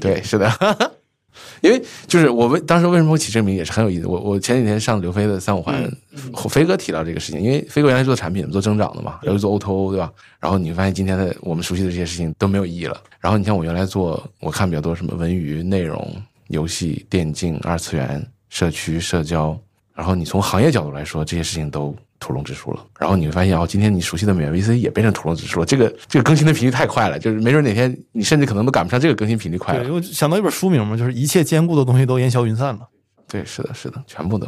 [0.00, 0.50] 对，是的。
[1.60, 4.06] 因为就是我为当时为什么会起这个名也是很有意思。
[4.06, 5.90] 我我前几天上刘飞的三五环，
[6.48, 10.12] 飞哥提到这个事情，因为飞哥原来做产品做增长的嘛，然后做 O to O 对吧？
[10.38, 13.00] 然后你发现今天的我们熟悉的这些事情都没有意义了。
[13.18, 16.10] 然后你像我原来做，我看比较多什么文娱、内容、
[16.48, 19.58] 游戏、电竞、二次元、社区、社交，
[19.94, 21.94] 然后你从行业角度来说，这些事情都。
[22.20, 25.66] 屠龙之书了，然后你会发现哦，今天你熟悉的美元 VC 也变成屠龙之书了。
[25.66, 29.92] 这个这个更新的频率太快了，就是没准哪天你甚至可能都赶不上这个更新频率快了。
[29.92, 32.86] 我想到一本书名嘛，就是一切坚固的东西都烟消云散了。
[33.26, 34.46] 对，是的，是的，全部都，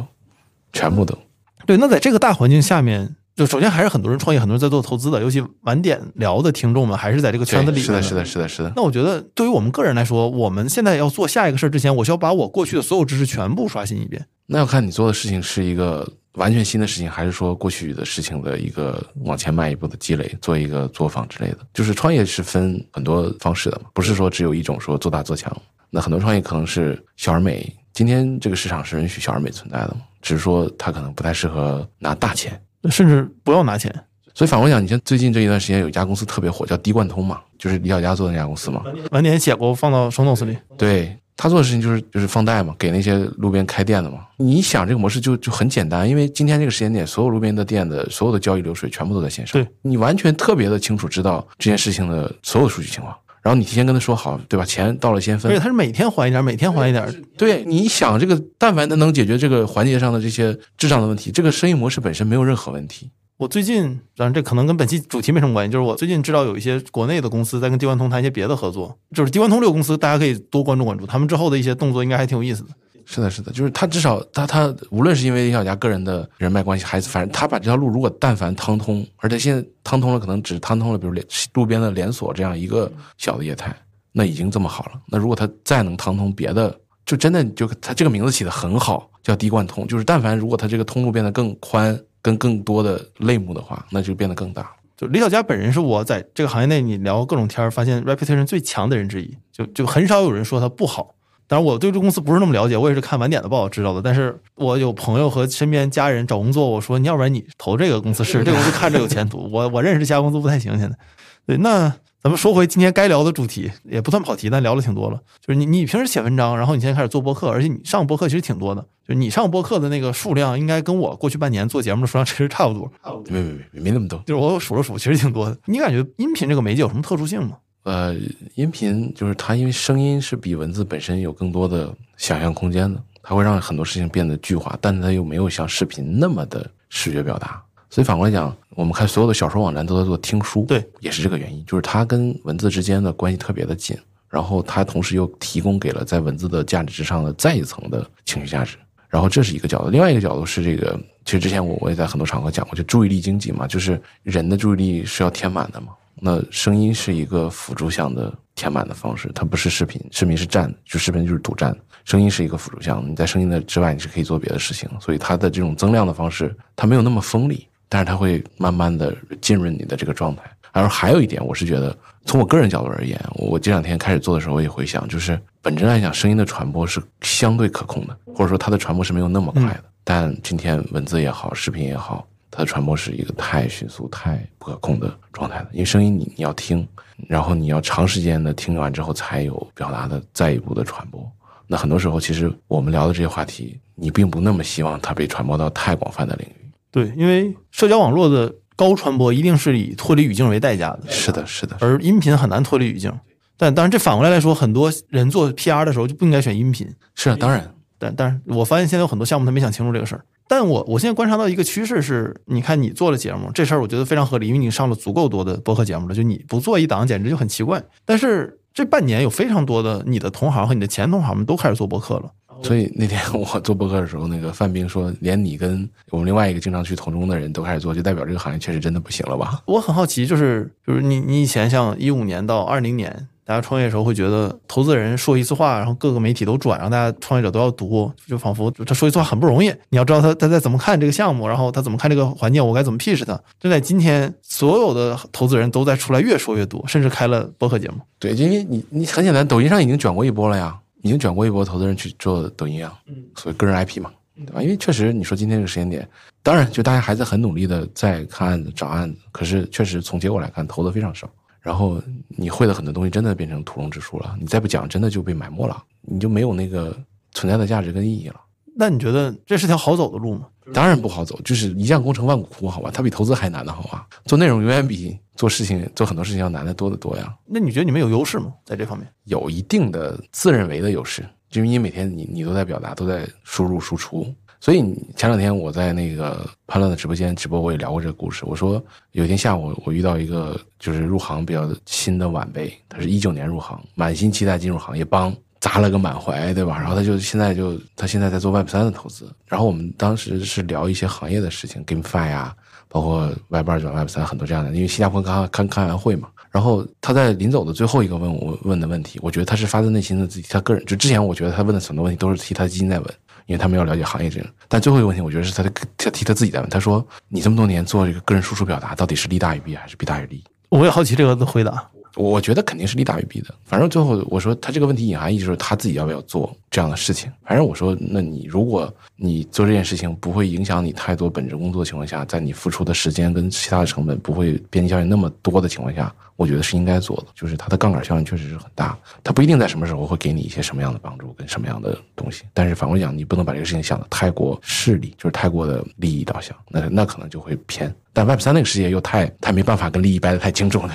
[0.71, 1.17] 全部都。
[1.65, 7.81] 对，那在这个大环境下面，就首先还是很多人创业，很多人在做投资的，尤其晚点聊的听众们还是在这个圈子里。
[7.81, 8.73] 是的，是的，是的，是的。
[8.75, 14.25] 那我觉得对于我们个人来说，我们现在要做下一个事儿之前，我需要把我过去的所有知识全部刷新一遍。
[14.45, 16.07] 那要看你做的事情是一个。
[16.33, 21.59] 完全新的事情，还是说过去的事情的一个往前迈一步的积累，做一个作坊之类的。
[21.75, 25.55] 就是创业是分很多方式的嘛，不是说只有一种说做大做强。
[25.91, 27.71] 那很多创业可能是小而美。
[27.93, 29.97] 今天这个市场是允许小而美存在的嘛？
[30.23, 33.93] 只是说它可能不太适合拿大钱，甚至不要拿钱。
[34.33, 38.83] 所以反过来讲，你像最近这一段时间有一家公司特别火，叫滴灌通嘛，就是李小佳做的那家公司嘛。
[39.11, 40.57] 晚点写过，放到 show notes 里。
[40.77, 41.17] 对。
[41.35, 44.19] 他做的事情就是就是放贷嘛，给那些路边开店的嘛。
[44.37, 54.65] 你想这个模式就就很简单，因为今天这个时间点，所有路边的店的所有的交易流水全部都在线上，对你完全特别的清楚知道这件事情的所有数据情况，然后你提前跟他说好，对吧？
[54.65, 55.51] 钱到了先分。
[55.51, 57.23] 而且他是每天还一点，每天还一点。
[57.37, 63.11] 对，你想这个，但凡他能解决这个环节上的这些智障的问题，这个生意模式本身没有任何问题。
[63.35, 72.69] 我最近，当然这可能跟本期主题没什么关系，就是我最近知道有一些国内的公司在跟地万通谈一些别的合作，就是地万通这个公司，大家可以多关注关注，他们之后的一些动作应该还挺有意思的。
[73.05, 83.75] 是的，是的，就是他至少他他无论是因为李小佳个人的人脉关系，还是反正他把这条路如果但凡趟通，而且现在趟通了，可能只趟通了，比如连路边的连锁这样一个小的业态，
[84.11, 85.01] 那已经这么好了。
[85.07, 89.85] 那如果他再能趟通别的，就真的就他这个名字起的很好，叫滴贯通。
[89.87, 94.71] 就是但凡如果他这个通路变得更宽，跟更多的类目的话，那就变得更大。
[94.95, 101.12] 就李小佳本人是我在这个行业内你聊各种天儿发现 reputation 最强的人之一，就就很少有人说他不好。
[101.47, 104.01] 当然我对这公司不是那么了解，我也是看晚点的报道知道的。
[104.01, 109.49] 但是我有朋友和身边家人找工作，我说你要不然你投这个公司试， 这个公司看着有前途。
[109.51, 110.97] 我我认识这家公司不太行，现在。
[111.45, 115.19] 对，那咱们说回今天该聊的主题，也不算跑题，但聊了挺多了。
[115.45, 118.85] 就是你你平时写文章，然后你现在开始做播客，而且你上播客其实挺多的。
[119.05, 122.89] 就你上播客的那个数量，应该跟我过去半年做节目的数量其实差不多。
[123.27, 125.57] 没没没没那么多，就是我数了数，其实挺多的。
[125.65, 127.57] 你感觉音频这个媒介有什么特殊性吗？
[127.83, 128.15] 呃，
[128.55, 137.61] 音频就是它，因为声音是比文字本身有更多的想象空间的，它会让很多事情变得具化，但它又没有像视频那么的视觉表达。
[137.89, 143.97] 所以反过来讲，我们看所有的小说网站都在做听书，对，也是这个原因，就是它跟文字之间的关系特别的紧，
[144.29, 148.77] 然后它同时又提供给了在文字的价值之上的再一层的情绪价值。
[149.09, 155.89] 然后这是一个角度，另外一个角度是这个，其实之前我我也在很多场合讲过，就注意力经济嘛，就是人的注意力是要填满的嘛。
[156.25, 170.43] 那声音是一个辅助项的填满的方式，它不是视频，视频是占，就视频就是独占，声音是一个辅助项，你在声音的之外，你是可以做别的事情，所以它的这种增量的方式，它没有那么锋利，但是它会慢慢的浸润你的这个状态。
[170.71, 171.93] 然后还有一点，我是觉得
[172.25, 182.25] 从我个人角度而言，我这两天开始做的时候，我也回想，就是本质来讲，声音的传播是相对可控的，或者说它的传播是没有那么快的，但今天文字也好，视频也好。
[182.55, 186.87] 它的传播是一个太迅速、太不可控的状态了，因为声音你你要听，
[187.27, 191.27] 然后你要长时间的听完之后才有表达的再一步的传播。
[191.65, 196.71] 那很多时候，其实我们聊的这些话题，你并不那么希望它被传播到太广泛的领域。
[196.91, 201.09] 对，因为社交网络的高传播一定是以脱离语境为代价的。
[201.09, 201.75] 是的，是的。
[201.79, 203.11] 而音频很难脱离语境，
[203.57, 206.87] 但当然这反过来来说，很多人做 PR 的时候就不应该选音频。
[207.15, 207.73] 是啊，当然。
[208.03, 210.25] 但但是我发现现在有很多项目他没想清楚这个事儿。
[210.47, 217.81] 但我我现在观察到一个趋势是，你看你做了节目这事儿，我觉得非常合理，因为你上了足够多的播客节目了，就你不做一档简直就很奇怪。
[218.03, 222.29] 但是这半年有非常多的你的同行和你的前同行们都开始做播客了。
[222.61, 229.61] 所以那天 我做播客的时候，那个范冰说，连你跟我们另外一个经常去同中的人都开始做，就代表这个行业确实真的不行了吧？
[229.65, 233.27] 我很好奇，就是就是你你以前像一五年到二零年。
[233.45, 239.67] 大家创业的时候会觉得投资人说一次话，然后各个媒体都转，让大家创业者都要读，就仿佛他说一次话很不容易。
[239.89, 243.37] 你要知道他他在怎么看这个项目，然后他怎么看这个环境，我该怎么 pitch 他。
[243.59, 247.95] 就在今天，所有的投资人都在出来越说越多，甚至开了播客节目。
[248.19, 252.93] 对，因为你你很简单，抖音上已经卷过一波了呀，已经卷过一波投资人去做抖音啊，
[253.35, 254.61] 所谓个人 IP 嘛，对吧？
[254.61, 256.07] 因为确实你说今天这个时间点，
[256.41, 261.29] 当然就大家还在很努力的在看案子找案子，可是确实从结果来看，投的非常少。
[261.63, 266.95] 然后你会的很多东西真的变成屠龙之术了，你再不讲，真的就被埋没了，你就没有那个
[267.31, 268.35] 存在的价值跟意义了。
[268.75, 270.47] 那你觉得这是条好走的路吗？
[270.73, 272.91] 当然不好走，就是一将功成万骨枯，好吧？
[272.93, 274.05] 它比投资还难的，好吧？
[274.25, 277.33] 做内容永远比做事情、做很多事情要难的多得多呀。
[277.45, 278.51] 那你觉得你们有优势吗？
[278.65, 284.33] 在这方面有一定的自认为的优势，因为你每天你你都在表达，都在输入输出。
[284.63, 284.77] 所以
[285.17, 288.45] 前两天我在那个潘乐的直播间直播，我也聊过这个故事。
[288.45, 296.77] 我说有一天下午，我遇到一个就是入行比较新的晚辈，他是一九年入行，满心期待进入行业，帮砸了个满怀，对吧？
[296.79, 299.29] 然后他就现在就他现在在做 Web 三的投资。
[299.49, 302.55] 然后我们当时是聊一些行业的事情，GameFi 啊，
[302.87, 304.71] 包括 Web 二转 Web 三很多这样的。
[304.71, 313.13] 因为新加坡刚刚开完会嘛，然后他在临走的最后一个问我问的问题，我觉得他是发自内心的自己，他个人就之前我觉得他问的很多问题都是替他基金在问。
[313.45, 315.63] 因为他们要了解行业这个，但最后一个问题，我觉得是他
[315.97, 316.69] 他提他自己在问。
[316.69, 321.87] 他说：“你这么多年做这个个人输出表达，到底是利大于弊还是弊大于利？”我也好奇这个的回答。
[322.15, 323.53] 我觉得肯定是利大于弊的。
[323.65, 327.31] 反正最后我说他这个问题隐含意就是他自己要不要做这样的事情。
[327.43, 336.13] 反正我说，那你如果你做这件事情不会影响你太多本职工作的情况下，在你付出的时间跟其他的成本不会边际效应那么多的情况下。
[336.43, 347.93] 我觉得是应该做的，就是它的杠杆效应确实是很大，它不一定在什么时候会给你一些什么样的帮助跟什么样的东西，但是反过来讲，你不能把这个事情想的太过势利，就是太过的利益导向，那那可能就会偏。
[348.11, 350.91] 但 Web 三那个世界又太太没办法跟利益掰得太清楚了。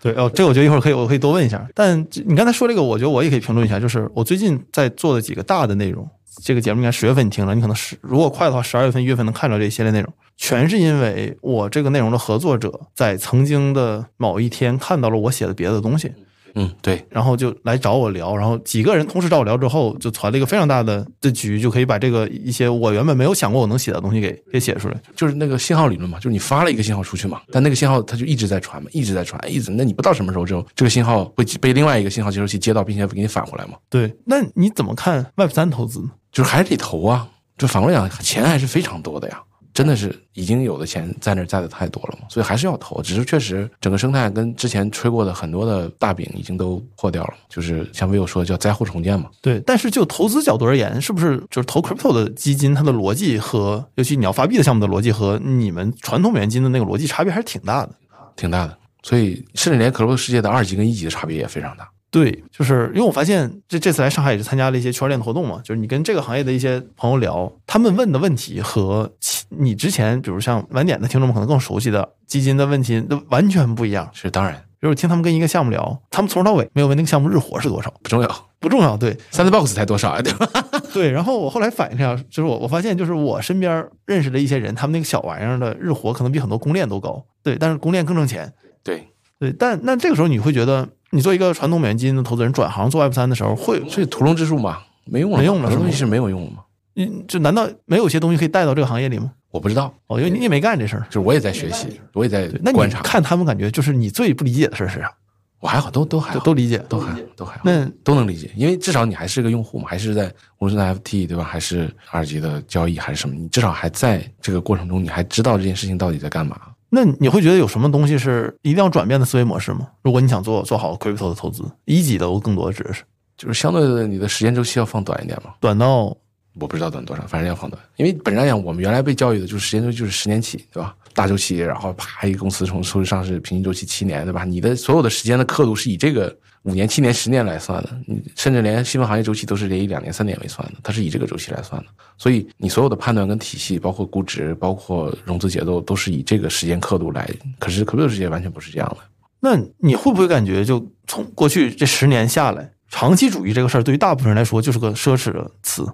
[0.00, 1.66] 对哦，这个我觉得一会儿可以，我可以多问一下。
[1.74, 6.08] 但你刚才说这个，我觉得我也可以评论一下，就是我最近在做的几个大的内容。
[6.42, 10.10] 这个节目应该十月份你听了，你可能十如果快的话，十二月份、一月份能看到这一系列内容，
[10.42, 16.12] 全是因为我这个内容的合作者在曾经的某一天看到了我写的别的东西，
[16.56, 25.00] 嗯，对，然后就来找我聊，然后几个人同时找我聊之后，就传了一个非常大的的局，就可以把这个一些我原本没有想过我能写的东西给给写出来。
[25.14, 33.74] 就是那个信号理论嘛，就是你发了一个信号出去嘛，但那个信号它就一直在传嘛，一直在传，一直，那你不知道什么时候之后这个信号会被另外一个信号接收器接到，并且给你返回来嘛？
[33.88, 36.10] 对，那你怎么看 Web 三投资呢？
[36.32, 39.40] 就是还是得投啊，就反过来讲，钱还是非常多的呀。
[39.74, 43.00] 真的是已经有的钱在那儿在的太多了嘛，所以还是要投。
[43.02, 49.30] 只是确实整个生态跟之前吹过的很多的大饼已经都破掉了，就是像 Will 说叫灾后重建嘛。
[49.40, 57.94] 对，但是就投资角度而言，是不是就是投 crypto 的基金，它的逻辑和尤其你要发币的项目的逻辑和你们传统美元基金的那个逻辑差别还是挺大的，
[58.36, 58.78] 挺大的。
[59.02, 61.88] 所以甚至连 crypto 世界的二级跟一级的差别也非常大。
[62.12, 69.10] 对，就是因为我发现这这次来上海也是参加了一些区块链的活动嘛，就是你跟这个行业的一些朋友聊，他们问的问题和
[69.48, 74.10] 你之前比如像晚点的听众们可能更熟悉的基金的问题都完全不一样。
[74.12, 78.94] 是当然，比如听他们跟一个项目聊，他们从头到尾没有问那个项目日活是多少，不重要，不重要。
[78.94, 80.20] 对，Sandbox 才多少啊？
[80.20, 80.46] 对吧？
[80.92, 81.10] 对。
[81.10, 87.24] 然后我后来反应一下，就是我我发现就是我身边认识的一些人，他们那个小玩意儿的日活可能比很多公链都高。
[87.42, 88.52] 对，但是公链更挣钱。
[88.84, 89.08] 对
[89.38, 90.86] 对，但那这个时候你会觉得。
[91.12, 94.78] 你做一个传统美元基金的投资人转行做 Web 三的时候，会所以屠龙之术嘛？
[95.04, 96.64] 没用了，没用了，这东西是没有用了吗？
[96.94, 99.30] 你，就难道没有些东西可以带到这个行业里吗？
[99.50, 103.02] 我不知道，哦，因为你也没干这事儿，就是我也在学习，我也在观察。
[103.02, 105.12] 看他们感觉就是你最不理解的事儿是啥？
[105.60, 116.58] 我还好，都都还都理解，都还都还那都能理解，因为至少你还是个用户嘛，还是在无论是 FT 对吧，还是二级的交易还是什么，你至少还在这个过程中，你还知道这件事情到底在干嘛。
[116.94, 119.88] 那你会觉得有什么东西是一定要转变的思维模式吗？
[120.02, 123.02] 如果你想做做好 crypto 的投资，一级的我更多的指的是，
[123.38, 126.14] 就是相对的你的时间周期要放短一点嘛，短到
[126.58, 127.82] 我不知道短多少，反正要放短。
[127.96, 130.94] 因为本质上讲，我们原来被教育的就是时间周期就是十年起，对吧？
[131.14, 134.44] 大周期，然后啪一个公司从收市上市，平均周期七年，对吧？
[134.44, 136.36] 你的所有的时间的刻度是以这个。
[136.64, 141.88] 五年、七年、十年来算的，你甚至连新闻行业周期都是连以两年、三年为算的，它是以这个周期来算的。
[142.16, 147.28] 所以你所有的判断跟体系，包括估值、包括融资节奏，都是以这个时间刻度来。
[147.58, 148.98] 可是可 p 世界完全不是这样的。
[149.40, 155.84] 那你会不会感觉，就从过去这十年下来，长期主义这个事儿，对于大部分人来说就是个奢侈的词？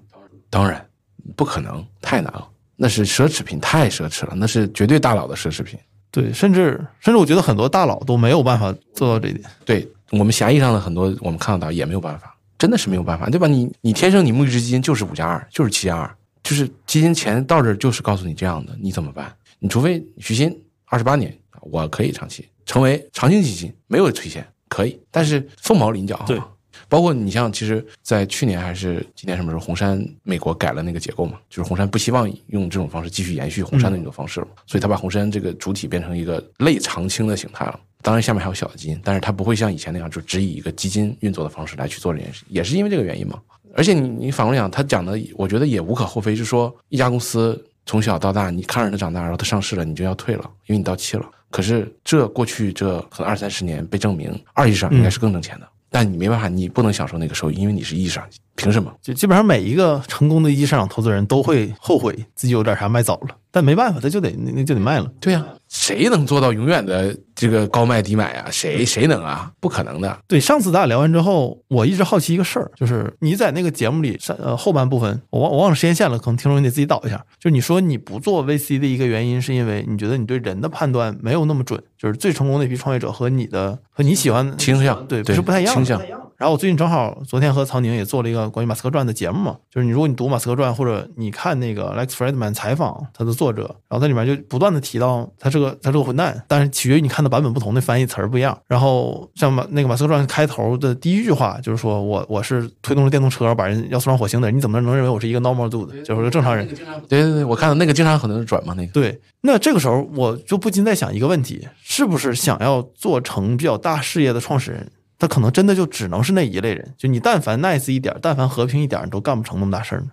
[0.51, 0.87] 当然
[1.35, 2.47] 不可能，太难了。
[2.77, 5.79] 那是奢侈品，太奢侈了，那是绝对大佬的奢侈品。
[6.11, 9.49] 对，甚至甚至我觉得很多大佬都没有办法做到这一点。
[9.64, 9.89] 对。
[10.11, 13.47] 我们狭义上的很多，我们看得到也没有办法，真的是没有办法，对吧？
[13.47, 19.35] 你你天生你募资基金就是五加二，就是七加二，就是基金钱到这儿就是告诉你这样的，你怎么办？
[19.59, 20.57] 你除非许昕
[20.87, 26.23] 二十八年，我可以长期成为长青基金，没有退钱可以，但是凤毛麟角。
[26.27, 26.41] 对，
[26.89, 37.79] 包括你像，其实，在去年还是今年什么时候，红杉美国改了那个结构嘛，就是红杉不希望用这种方式继续延续红杉的那种方式了，所以他把红杉这个主体变成一个类长青的形态了。
[38.03, 43.41] 当然，下面还有小的基金，但是它不会像以前那样，就只以一个基金运作的方式来去做这件事，也是因为这个原因嘛。
[43.75, 51.29] 而且你你反过来讲，他讲的，我觉得也无可厚非，就是说一家公司从小到大，你看着它长大，然后它上市了，你就要退了，因为你到期了。
[51.51, 58.29] 可是这过去这可能二三十年被证明，二级市场应该是更挣钱的，但你没办法，你不能享受那个收益，因为你是一级市场，
[58.59, 58.93] 凭什么？
[59.01, 65.11] 就基本上每一个成功的一级市场投资人都会后悔自己有点啥卖早了，但没办法，他就得那那就得卖了。
[65.21, 65.47] 对呀。
[65.71, 68.49] 谁能做到永远的这个高卖低买啊？
[68.51, 69.53] 谁谁能啊？
[69.61, 70.19] 不可能的。
[70.27, 77.23] 对，上次咱俩聊完之后，我一直好奇一个事儿，就是你在那个节目里上呃后半部分，我忘我忘了时间线了，可能听众你得自己导一下。
[77.39, 85.75] 就你说你不做 VC 的一个原因，是因为你觉得你对人的判断没有那么准，就是最成功的一批创业者和你的和你喜欢倾向对不是不太一样。
[85.75, 86.01] 倾向。
[86.39, 98.59] 然后我最近正好昨天和曹宁也做了一个关于马斯克传的节目嘛，就是你如果你读马斯克传或者你看那个 Lex Friedman 采访他的作者，然后在里面就不断的提到他是个他是个混蛋，但是取决于你看的版本不同，那翻译词儿不一样。
[98.67, 106.67] 然后像马那个马斯克传开头的第一句话就是说我我是推动了电动车把人要送上火星的人，你怎么能认为我是一个 normal dude，就是个正常人？
[107.09, 108.93] 对对对，我看到那个经常很多人转嘛那个。
[108.93, 114.91] 对，那这个时候我就不禁在想一个问题，是不是想要做成比较大事业的创始人？
[115.19, 120.09] 他可能真的就只能是那一类人，就你但凡 nice 一点，但凡和平一点，你都干不成那么大事儿呢。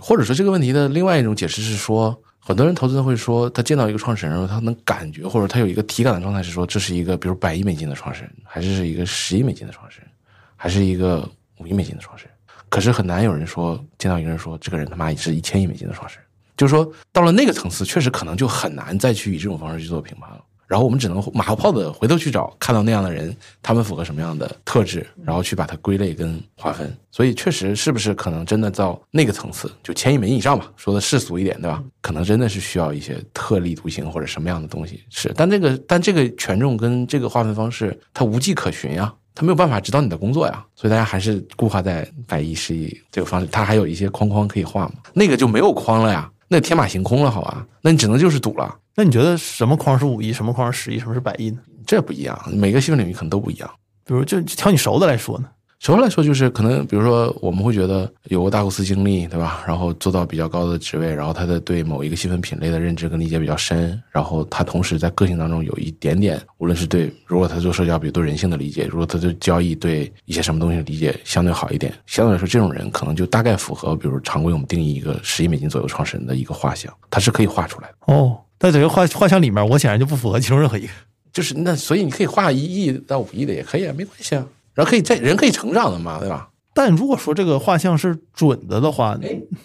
[0.00, 10.08] 或者说这个问题的另外一种解释是说，很多人投资人会说，他见到一个创始人，他能感觉或者他有一个体感的状态是说，这是一个比如百亿美金的创始人，还是一个十亿美金的创始人，
[10.56, 11.28] 还是一个
[11.58, 12.32] 五亿美金的创始人。
[12.68, 16.24] 可是很难有人说见到一个人说，这个人他妈也是一千亿美金的创始人。
[16.56, 20.40] 就是说到了那个层次，确实可能就很难再去以这种方式去做评判了。
[20.68, 26.94] 然后我们只能马后炮的回头去找，看到那样的人，他们符合什么样的特质，然后去把它归类跟划分。
[27.10, 31.82] 所以确实是不是可能真的到那个层次，就千亿美金以上吧，说的世俗一点，对吧？
[32.02, 35.32] 可能真的是需要一些特立独行或者什么样的东西是。
[35.34, 39.12] 但这个但这个权重跟这个划分方式，它无迹可寻呀。
[39.34, 43.46] 他没有办法指导你的工作呀，所以大家还是固化在百亿、十亿这个方式。
[43.52, 47.66] 它还有一些框框可以画嘛，那个就没有框了呀，那天马行空了，好吧？
[47.82, 48.74] 那你只能就是赌了。
[48.94, 51.58] 那你觉得什么框是五亿，什么框是十亿，什么是百亿呢？
[51.86, 53.70] 这不一样，每个细分领域可能都不一样。
[54.04, 55.48] 比如就挑你熟的来说呢？
[55.78, 59.62] 首先来说，就是可能，比如说，我们会觉得有个大公司经历，对吧？
[59.64, 78.12] 然后做到比较高的职位，然后他的对某一个细分品类的认知跟理解比较深，然后他同时在个性当中有一点点，无论是对，如果他做社交，比如对人性的理解，如果他对交易对一些什么东西的理解相对好一点，相对来说，这种人可能就大概符合，比如常规我们定义一个十亿美金左右创始人的一个画像，他是可以画出来的。
[78.12, 80.88] 哦，在这个画画像里面，我显然就不符合其中任何一个。
[81.32, 84.44] 就是那，所以你可以画一亿到五亿的也可以啊，没关系啊。
[84.78, 86.50] 然后可以在人可以成长的嘛，对吧？
[86.72, 89.18] 但如果说这个画像是准的的话，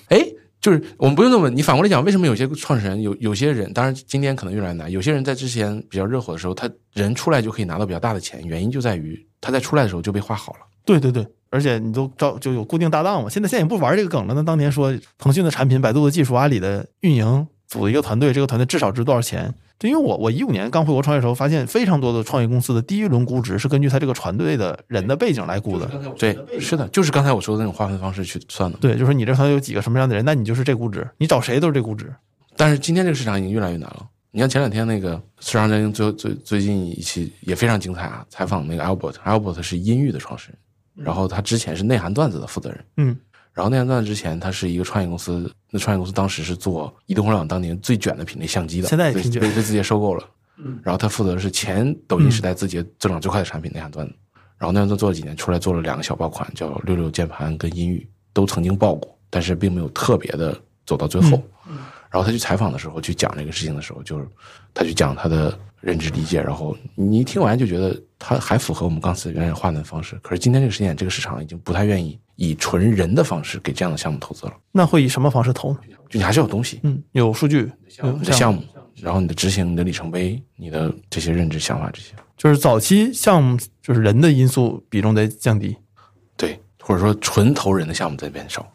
[0.10, 0.26] 哎，
[0.60, 1.52] 就是我们不用那么。
[1.52, 4.92] 你反过来讲，为什么有些创始人有有些人，当然今天可能越来越难。
[4.92, 10.60] 有些人在之前比较热火的时候，他人出来就可以拿到比较大的钱，原因就在于他在出来的时候就被画好了。
[10.84, 13.30] 对对对，而且你都招就有固定搭档嘛。
[13.30, 14.34] 现在现在也不玩这个梗了。
[14.34, 19.54] 那当年说腾讯的产品、百度的技术、阿里的运营，组一个团队，这个团队至少值多少钱？
[19.82, 25.86] 因为我我一五年刚回国创业的时候，发现非常多的创业公司的第一轮估值是根据他这个团队的人的背景来估的。
[26.18, 28.78] 对，是的，就是刚才我说的那种划分方式去算的。
[28.80, 32.14] 对，就是你这团队有几个什么样的人，那你就是这估值，你找谁都是这估值。
[32.56, 34.08] 但是今天这个市场已经越来越难了。
[34.32, 40.50] 你像前两天那个市场真最最最近一期也非常精彩啊，采访那个 Albert，Albert 是音域的创始
[40.96, 42.86] 人，然后他之前是内涵段子的负责人。
[42.98, 43.18] 嗯。
[43.54, 50.28] 然后那段之前，他是一个创业公司，那创业公司当时是做移动互联网当年最卷的品类相机的，现在被被字节收购了。
[50.84, 54.14] 然后他负责的是前抖音时代字节增长最快的产品内涵段子。
[54.58, 61.42] 然后那段做了几年，出来做了两个小爆款，叫六六键盘跟音域，都曾经爆过，但是并没有特别的走到最后。
[62.10, 64.28] 然后他去采访的时候，去讲这个事情的时候，就是
[64.74, 70.18] 他去讲他的认知理解，然后你一听完就觉得他还符合我们刚才原来画的方式。
[70.22, 72.18] 可是今天这个时间点，这个市场已经不太愿意。
[72.36, 75.80] 以纯人的方式给这样的项目投资了，那会以什么方式投呢？
[76.10, 78.64] 就你还是有东西，嗯，有数据，有项目，
[78.96, 85.76] 然后你的执行、你的里程碑、你的这些认知、想法这些，就是早期项目就是人的因素比重在降低，
[86.36, 88.68] 对，或者说纯投人的项目在变少。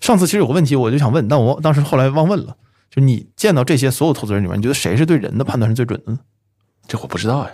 [0.00, 2.56] 上次其实有个问题，我就想问，但我当时后来忘问了，
[2.90, 6.18] 就你见到这些所有投资人里面，你觉得谁是对人的判断是最准的呢？
[6.86, 7.50] 这我不知道呀，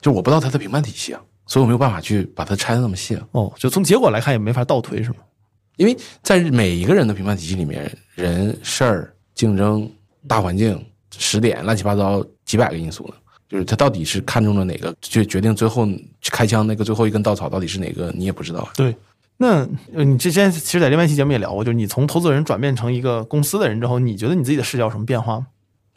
[0.00, 1.20] 就我不知道他的评判体系啊。
[1.46, 5.16] 所以我没有办法去把它拆的那么细哦，就从结果来看也没法倒推是吗？
[5.76, 9.90] 因为在每一个人的评判体系里面，人、事儿、竞争、
[10.28, 10.80] 大环境、
[11.18, 13.14] 时点，乱七八糟几百个因素呢。
[13.48, 15.86] 就是他到底是看中了哪个，就决定最后
[16.30, 18.68] 开枪那个最后一根稻草到底是哪个，你也不知道。
[18.76, 18.94] 对，
[19.36, 25.46] 那你之前其实，在另外一期节目也聊过，就是你从投资人转变成一个公司的人之后，你觉得你自己的视角有什么变化吗？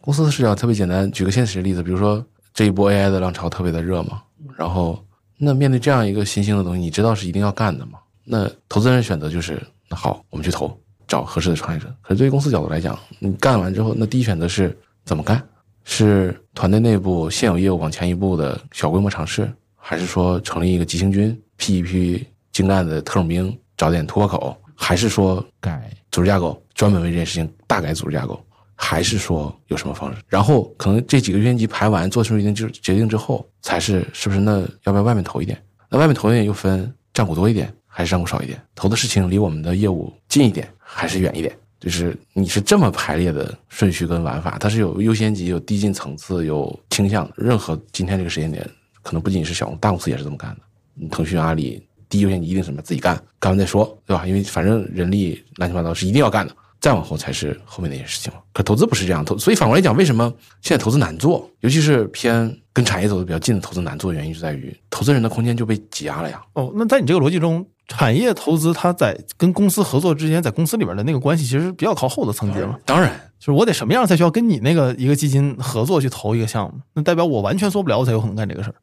[0.01, 2.23] 公司的视角特别简单，举个现实的例子，比如说
[2.53, 4.23] 这一波 AI 的浪潮特别的热嘛，
[4.57, 4.99] 然后。
[5.37, 7.99] 那面对这样一个新兴的东西，你知道是一定要干的吗？
[8.23, 10.75] 那投资人选择就是，那好，我们去投，
[11.07, 11.93] 找合适的创业者。
[12.01, 15.41] 可是对于公司角度来讲，你干完之后，那第一选择是怎么干？
[15.83, 24.57] 是团队内部现有业务往前一步的小规模尝试，还是说成立一个急行军，批一批精干的特种兵，找点突破口？
[24.75, 28.39] 还是说改组织架构，专门为这件事情大改组织架构？
[28.79, 30.21] 还是说有什么方式？
[30.27, 34.39] 然后可能这几个优先级排完，做出一定就决定之后，才是是不是？
[34.39, 35.61] 那要不要外面投一点？
[35.89, 38.61] 那外面投一点又分占股多一点，还是占股少一点？
[38.75, 41.53] 投的事情离我们的业务近一点，还是远一点？
[41.79, 47.29] 就是你是这么排列的顺序跟玩法，它是有优先级、有递进层次、有倾向。
[47.35, 48.67] 任何今天这个时间点，
[49.01, 50.61] 可能不仅是小公大公司也是这么干的。
[50.93, 52.81] 你腾讯、阿里第一优先级一定什么？
[52.81, 54.25] 自己干，干完再说，对吧？
[54.25, 56.55] 因为反正人力乱七八糟是一定要干的。
[56.79, 58.39] 再往后才是后面那些事情了。
[58.53, 61.49] 可投资不是这样投，所以反过来讲，为什么现在投资难做？
[61.61, 66.41] 尤其是偏跟产业走的比较近的投资难做，原因就在于投资人的空间就被挤压了呀。
[66.53, 72.79] 哦，那在你这个逻辑中，产业投资它在跟公司合作之间，在公司里面的那个关系，其实比较靠后的层级了。
[72.85, 76.79] 当然，就是我得什么样才需要跟你那个一个基金合作去投一个项目？
[76.93, 78.75] 那代表我完全做不了，我才有可能干这个事儿。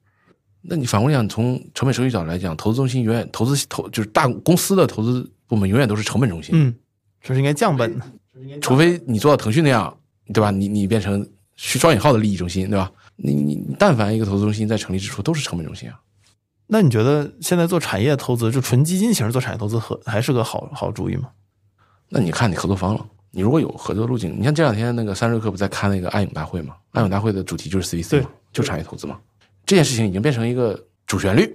[0.62, 6.50] 那你反过来讲，从成本收益角度来讲，投资中心永远投资投就是大公司的投资部门永远都是成本中心。
[6.54, 6.74] 嗯。
[7.24, 8.04] 这是应该降本的，
[8.62, 9.98] 除非你做到腾讯那样，
[10.32, 10.50] 对吧？
[10.50, 12.92] 你你变成双引号的利益中心，对吧？
[13.16, 15.98] 你你但凡一个投资中心在成立之初都是成本中心啊。
[16.66, 21.30] 那你觉得现在做产业投资，就纯基金型做产业投资，合还是个好好主意吗？
[22.10, 23.06] 那你看你合作方了。
[23.30, 26.76] 你如果有合作路径，你像这两天那个三瑞克不在开那个暗影大会嘛？
[26.92, 29.18] 暗影大会的主题就是 CVC 嘛，就产业投资嘛。
[29.66, 31.52] 这件事情已经变成一个主旋律。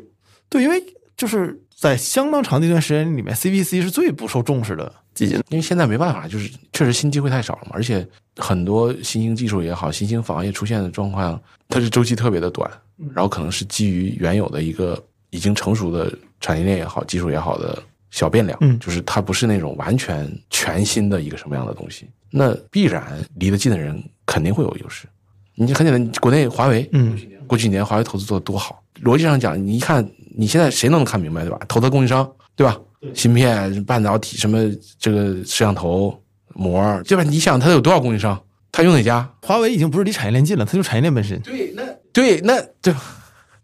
[0.49, 0.83] 对，因为
[1.15, 5.37] 就是在相当长的一段时间里面，CVC 是最不受重视的基金。
[5.49, 8.05] 因为现在没办法，就是确实新机会太少了嘛，而且
[8.35, 12.69] 很多新兴技术也好，新兴行业出现的状况，它是周期特别的短，
[13.13, 25.07] 然后可能是基于原有的一个已经成熟的产业链也好，技术也好的小变量，嗯就是它不是那种完全全新的一个什么样的东西，那必然离得近的人肯定会有优势。
[25.55, 27.17] 你很简单，国内华为，嗯，
[27.47, 31.59] 过去几年华为投资做的多好，逻辑上讲，你一看你现在谁都能看明白，对吧？
[31.67, 32.77] 投资供应商，对吧？
[33.13, 34.59] 芯片、半导体什么
[34.99, 36.21] 这个摄像头
[36.53, 37.23] 膜，对吧？
[37.23, 38.41] 你想它有多少供应商？
[38.71, 39.27] 它用哪家？
[39.41, 41.39] 华为已经不是离产业链近了，它就产业链本身。
[41.41, 42.93] 对，那对那对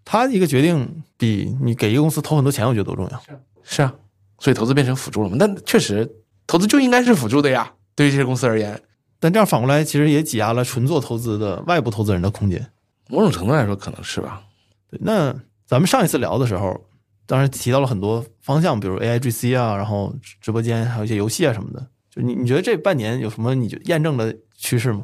[0.04, 3.22] 它一个决定比你给一个公司投很多钱，我觉得都重要。
[3.64, 3.94] 是啊，
[4.40, 5.36] 所以投资变成辅助了嘛？
[5.38, 6.10] 那确实，
[6.48, 7.72] 投资就应该是辅助的呀。
[7.96, 8.82] 对于这些公司而言，
[9.20, 12.66] 但这样反过来，其实也挤压了纯做投资的外部投资人的空间。
[13.10, 14.42] 某种程度来说可能是吧。
[14.90, 15.34] 对，那
[15.66, 16.80] 咱们上一次聊的时候，
[17.26, 21.86] 当然提到了很多方向，比如 AI GC 啊，然后直播间，还有一些游戏啊什么的。
[22.10, 25.04] 就你你觉得这半年有什么你就验证的趋势吗？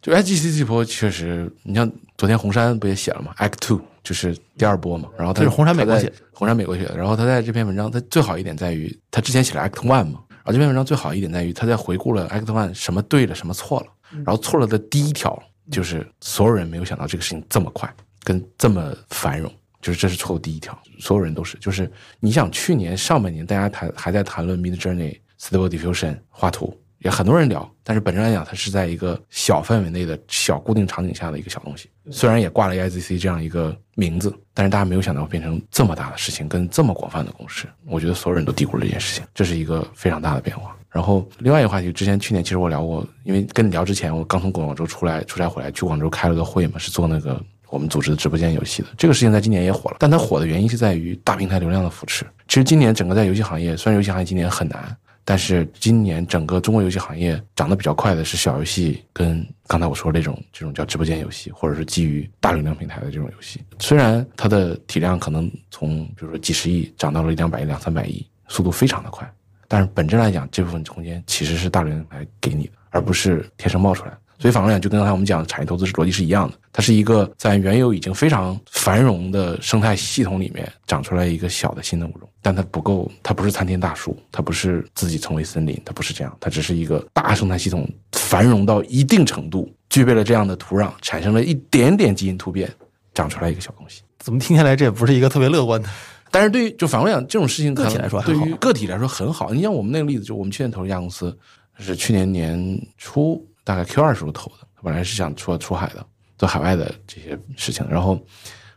[0.00, 5.08] 就 IGC 这波确实，你像昨天红杉不也写了吗？Act Two 就是第二波嘛。
[5.18, 6.96] 然后他是红杉美国写的红杉美国写的。
[6.96, 10.20] 然后他在这篇文章，他最好一点在于他之前写了 Act One 嘛。
[10.30, 13.86] 然后这篇文章最好一点在于他在回顾了 Act One 什么对了，什么错了。
[14.24, 15.36] 然后错了的第一条
[15.70, 17.92] 就是所有人没有想到这个事情这么快，
[18.22, 19.52] 跟这么繁荣。
[19.80, 21.56] 就是这是错误第一条，所有人都是。
[21.58, 31.88] 就是你想，去年上半年大家谈还在谈论 Mid Journey、Stable Diffusion 画图，也很多人聊，但是本质来讲，它是在一个小范围内的小固定场景下的一个小东西。
[32.10, 37.68] 虽然也挂了 AIGC 这样一个名字，但是大家没有想到会变成这么大的事情，跟这么广泛的共识。
[37.86, 40.76] 我觉得所有人都低估了这件事情，这是一个非常大的变化。
[40.90, 47.40] 然后另外一个话题，之前去年其实我聊过，因为跟你聊之前，我刚从广州出来出差回来，去广州开了个会嘛，是做那个
[47.70, 48.88] 我们组织的直播间游戏的。
[48.96, 52.24] 这个事情在今年也火了，但它火的原因是在于大平台流量的扶持。
[52.46, 63.60] 其实今年整个在游戏行业，虽然游戏行业今年很难，但是今年整个中国游戏行业涨得比较快的是小游戏，跟刚才我说的这种这种叫直播间游戏，或者是基于大流量平台的这种游戏。
[63.78, 69.30] 虽然它的体量可能从比如说几十亿涨到了一两百亿、两三百亿，速度非常的快，
[69.68, 74.18] 但是本质来讲，这部分空间其实是大流量平台给你的，而不是天生冒出来的。
[74.38, 92.70] 所以反过来讲，就跟刚才我们讲的产业投资是逻辑是一样的，它是一个在原有已经非常繁荣的生态系统里面长出来一个小的新的物种，但它不够，它不是参天大树，它不是自己成为森林，它不是这样，它只是一个大生态系统繁荣到一定程度，具备了这样的土壤，产生了一点点基因突变，
[93.12, 94.02] 长出来一个小东西。
[94.18, 95.88] 怎么听下来这也不是一个特别乐观的？
[96.30, 99.52] 但是对于就反过来讲，这种事情个体来说对于个体来说很好。
[99.52, 101.36] 你像我们那个例子，就我们去年投了一家公司，
[101.78, 106.02] 是去年年初大概 Q 二时候投的，本来是想说出海的，
[106.38, 107.86] 做海外的这些事情。
[107.86, 108.18] 然后，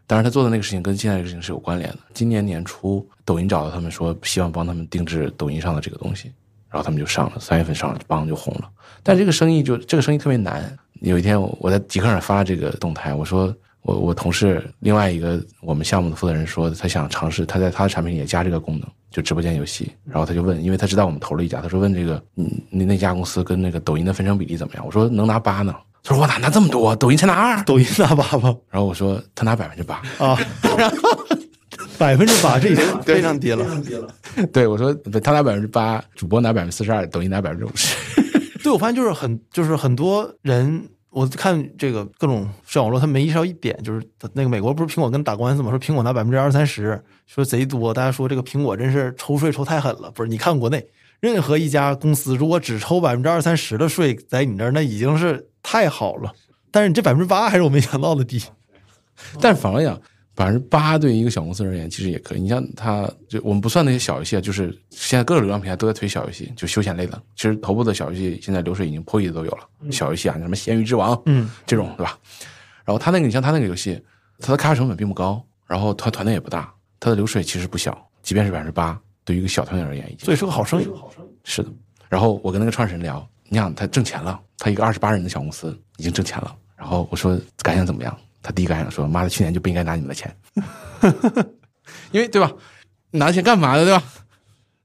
[0.05, 1.99] 当然他做的那个事情跟现在这个事情是有关联的。
[2.13, 6.29] 今年年初，抖音找到他们说，希望帮他们定制抖音上的这个东西，
[6.67, 8.69] 然后他们就上了，三月份上了，帮就红了。
[9.01, 10.77] 但这个生意就这个生意特别难。
[10.95, 19.91] 有一天我在极客上发这个动态，我说我我同事另外一个我们项目的负责人说，他想尝试他在他的产品里也加这个功能，就直播间游戏。
[20.05, 24.85] 然后他就问，因为他知道我们投了一家，他说问这个嗯那那家公司跟那个抖音的分成比例怎么样？
[24.85, 25.75] 我说能拿八呢。
[26.03, 26.95] 他说我哪拿这么多？
[26.95, 27.63] 抖音才拿二。
[27.63, 30.01] 抖音拿八吧然后我说他拿百分之八。
[30.17, 30.35] 啊，
[31.97, 33.65] 百分之八，这已经非常低了。
[34.51, 37.95] 对我说他拿百分之八，主播拿百分之四十二，抖音拿百分之五十。
[38.63, 50.09] 对，我发现就是很就是很多人，我看这个各种社交网络，他没意识到一点，就是他那个美国不是苹果跟打官司嘛，说苹果拿百分之二三十，说贼多，大家说这个苹果真是抽税抽太狠了。
[50.11, 50.87] 不是，你看国内
[51.19, 56.33] 任何一家公司，如果只抽百分之二三十的税，在你这儿那已经是太好了，
[56.71, 58.41] 但是你这百分之八还是我没想到的低。
[59.39, 60.01] 但反过来讲，
[60.41, 62.41] 百分之八对于一个小公司而言，其实也可以。
[62.41, 67.21] 你像他，就我们不算那些小游戏啊，就是现在各个流量平台都在推小游戏，就休闲类的。
[67.35, 72.17] 其实头部的小游戏现在流水已经破亿的都有了，小游戏啊，什么《咸鱼之王》嗯，这种，对吧？
[72.83, 74.01] 然后他那个，你像他那个游戏，
[74.39, 80.87] 它的开发成本并不高，然后他团队也不大，它的流水其实不小，即便是百分之八，对于一个小团队而言，已经所以是个好生意。
[81.43, 81.69] 是的。
[82.09, 86.55] 然后我跟那个创始人聊，你想他挣钱了，他一个二十八人的小公司已经挣钱了。
[86.75, 88.17] 然后我说感想怎么样？
[88.41, 90.35] 他第一个还想说：“妈的，去年就不应该拿你们的钱，
[92.11, 92.51] 因为对吧？
[93.11, 94.03] 拿钱干嘛的，对吧？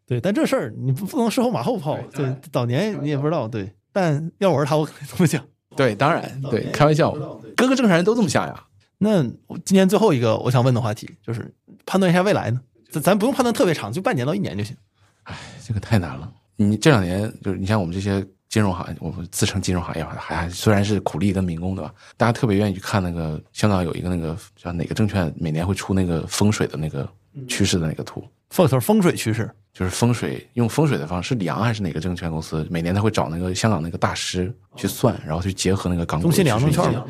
[0.07, 1.99] 对，但这事儿你不不能事后马后炮。
[2.13, 3.49] 对，早年你也不知道。
[3.49, 5.45] 对，但要我是他，我肯定这么想。
[5.77, 7.13] 对，当然对，开玩笑，
[7.57, 8.65] 各个正常人都这么想呀。
[8.99, 11.55] 那我今年最后一个我想问的话题就是
[11.85, 12.61] 判断一下未来呢？
[12.91, 14.77] 咱咱不用判断特别长，就半年到一年就行。
[15.25, 15.37] 哎
[15.67, 16.33] 这个太难了。
[16.57, 21.93] 你这两年就是你像我们这些金融行业，我们自称金融行业吧，还还虽然是苦力跟民工对吧？
[22.17, 27.09] 大家特别愿意去看那个香港有一个那个叫哪个证券每年会出那个风水的那个
[27.49, 37.05] 趋势的那个图，风头风水趋势，就是风水用风水的方式，是里昂还是哪个证券公司每年他会找那个香港那个大师去算，然后去结合那个港股中信里昂证趋势以及券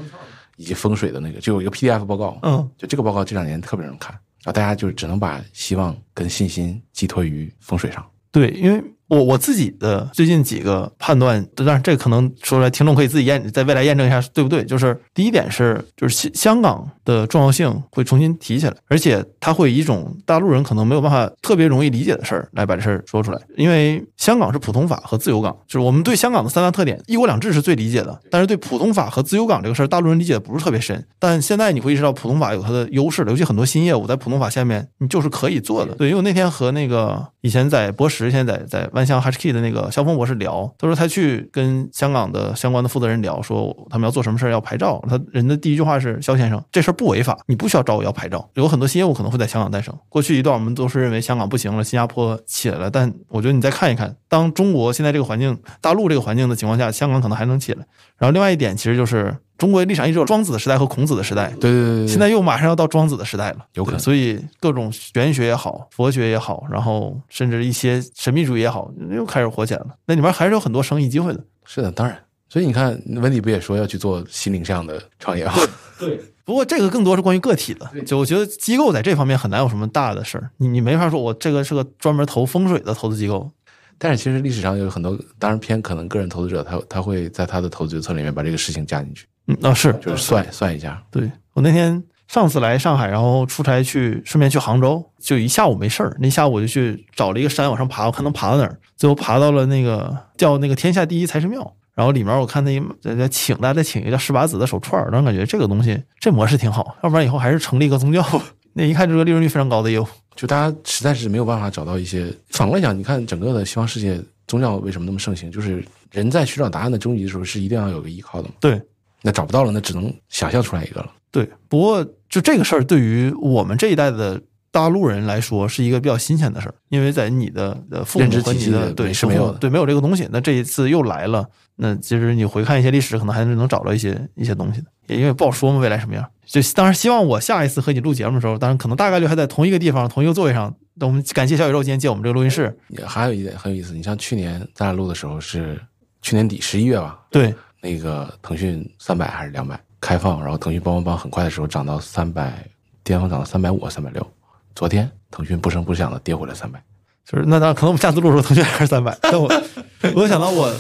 [0.57, 4.19] 以及风水的那个，就有一个 PDF 报告，嗯，就这个报告这两年特别有人看。
[4.45, 8.09] 啊，大家就只能把希望跟信心寄托于风水上。
[8.31, 14.65] 对，因为我我自己的最近几个判断，当然这可能说出来，听众可以自己验，在未来验证一下对不对。
[14.65, 23.41] 就是第一点是，就是香香港的重要性会重新提起来，而且他会以一种大陆人可能没有办法特别容易理解的事儿来把这事儿说出来。
[23.57, 31.03] 因为香港是普通法和自由港，就是我们对香港的三大特点，一国两制是最理解的，但是对普通法和自由港这个事儿，大陆人理解的不是特别深。
[31.19, 35.95] 但现在你会意识到，普通法有它的优势，尤其很多新业务在普通法下面，你就是可以做的。
[35.95, 45.03] 对，因为那天和那个以前在博时，现在在在万象 HK 的那个肖峰博士聊，他说他去跟香港的相关的负责人聊，说他们要做什么事儿要牌照。
[45.09, 48.49] 他人的第一句话是：肖先生，这事儿不违法，你不需要找我要牌照。
[48.55, 49.95] 有很多新业务可能会在香港诞生。
[50.09, 57.87] 过去一段我们都是认为香港不行了，新加坡起来了，但我觉得你再看一看，当中国现在这个环境、大陆这个环境的情况下，香港可能还能起来。
[58.17, 69.89] 然后另外一点其实就是中国历史上一直有庄子的时代和孔子的时代，对对对对，现在又马上要到庄子的时代了，有可能所以各种玄学也好，佛学也好，然后甚至一些神秘主义也好，又开始火起来了。
[70.07, 71.41] 那里面还是有很多生意机会的。
[71.65, 72.19] 是的，当然。
[72.49, 75.53] 所以你看，温迪不也说要去做心灵上的创业吗？
[75.99, 83.51] 对，不过这个更多是关于个体的，就我觉得机构在这方面很难有什么大的事儿，你你没法说我这个是个专门投风水的投资机构。
[83.99, 91.03] 但是其实历史上有很多，当然偏可能个人投资者，他他会在他的投资决策里面把这个事情加进去，嗯，啊是，就是算算一下。
[91.11, 96.17] 对我那天上次来上海，然后出差去，顺便去杭州，就一下午没事儿。
[96.21, 98.79] 那下午我就去找了一个山往上爬，我看能爬到哪儿。
[98.97, 108.45] 最后爬到了那个叫那个天下第一财神庙，然后里面我看那在在请大家在请一个叫十八子的手串儿，当时感觉这个东西这模式挺好，要不然以后还是成立一个宗教吧。
[108.75, 112.31] 那一看这个利润率非常高的业务，就大家实在是没有办法找到一些。
[112.51, 115.51] 反过来讲，你看整个的西方世界，宗教为什么那么盛行？
[115.51, 115.83] 就是
[116.13, 118.55] 人在寻找答案的终极的时候，是一定要有个依靠的嘛。
[118.61, 118.79] 对
[119.23, 121.11] 那找不到了，那只能想象出来一个了。
[121.31, 121.49] 对。
[121.71, 124.39] 不过就这个事儿，对于我们这一代的
[124.71, 130.29] 大陆人来说，是一个比较新鲜的事儿，因为在你的呃父母认知和你体系的对是没有的对没有这个东西。
[130.31, 136.25] 那这一次又来了，那其实你回看一些历史，可能还是能找到一些一些东西的，也因为不好说嘛，未来什么样。
[136.47, 140.75] 就当然希望我下一次和你录节目的时候，当然可能大概率还在同一个地方、同一个座位上。
[140.95, 142.75] 那我们感谢小宇宙今天借我们这个录音室。
[142.89, 145.79] 也还有一点很有意思，你像去年咱俩录的时候是
[146.23, 152.67] 去年底十一月吧，对那个腾讯三百还是两百开放，然后腾讯帮帮帮很快的时候涨到三百，
[153.05, 154.27] 巅峰涨到三百五、三百六。
[154.75, 156.83] 昨天腾讯不声不响的跌回了三百，
[157.25, 159.17] 就是那当然可能我们下次录的时候，腾讯还是三百。
[159.21, 159.47] 但我
[160.15, 160.73] 我就想到我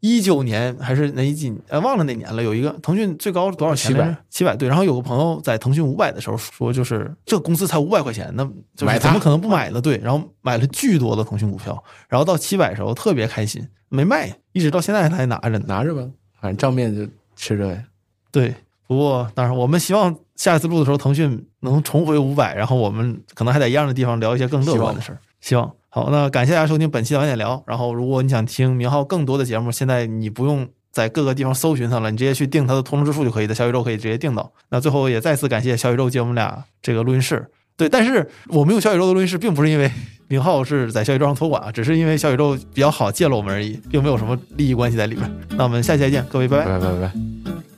[0.00, 4.16] 一九年还是哪一几呃忘了哪年了，有一个腾讯最高是多少钱七百？
[4.30, 4.66] 七百对。
[4.68, 9.80] 然后有个朋友在腾讯五百的时候说，就是这个公司才五百块钱，那就怎么可能不买呢？
[9.80, 15.64] 对，然后买了巨多的腾讯股票，然后到七百的时候特别开心，没卖，一直到现在他还拿着呢。
[15.68, 16.00] 拿着吧，
[16.40, 17.84] 反正账面就吃着呗。
[18.32, 18.54] 对，
[18.86, 25.18] 不过当然我们希望下一次录的时候，腾讯能重回五百，然后我们可能还在一样的地方聊一些更乐观的事儿。
[25.40, 27.62] 希望好，那感谢大家收听本期的晚点聊。
[27.66, 34.52] 然后，如果你想听明浩更多的节目，现在你不用在各个地方搜寻他了，你直接去订他的通知数就可以，在小宇宙可以直接订到。
[34.70, 37.44] 那最后也再次感谢小宇宙借我们俩这个录音室。
[37.76, 39.90] 对，但是我们用小宇宙的录音室，并不是因为
[40.28, 45.28] 明浩是在小宇宙上托管啊，只是因为小宇宙比较好借了我们而已，并没有什么利益关系在里面。
[45.56, 46.64] 那我们下期再见，各位拜拜。
[46.66, 47.69] 拜拜拜拜。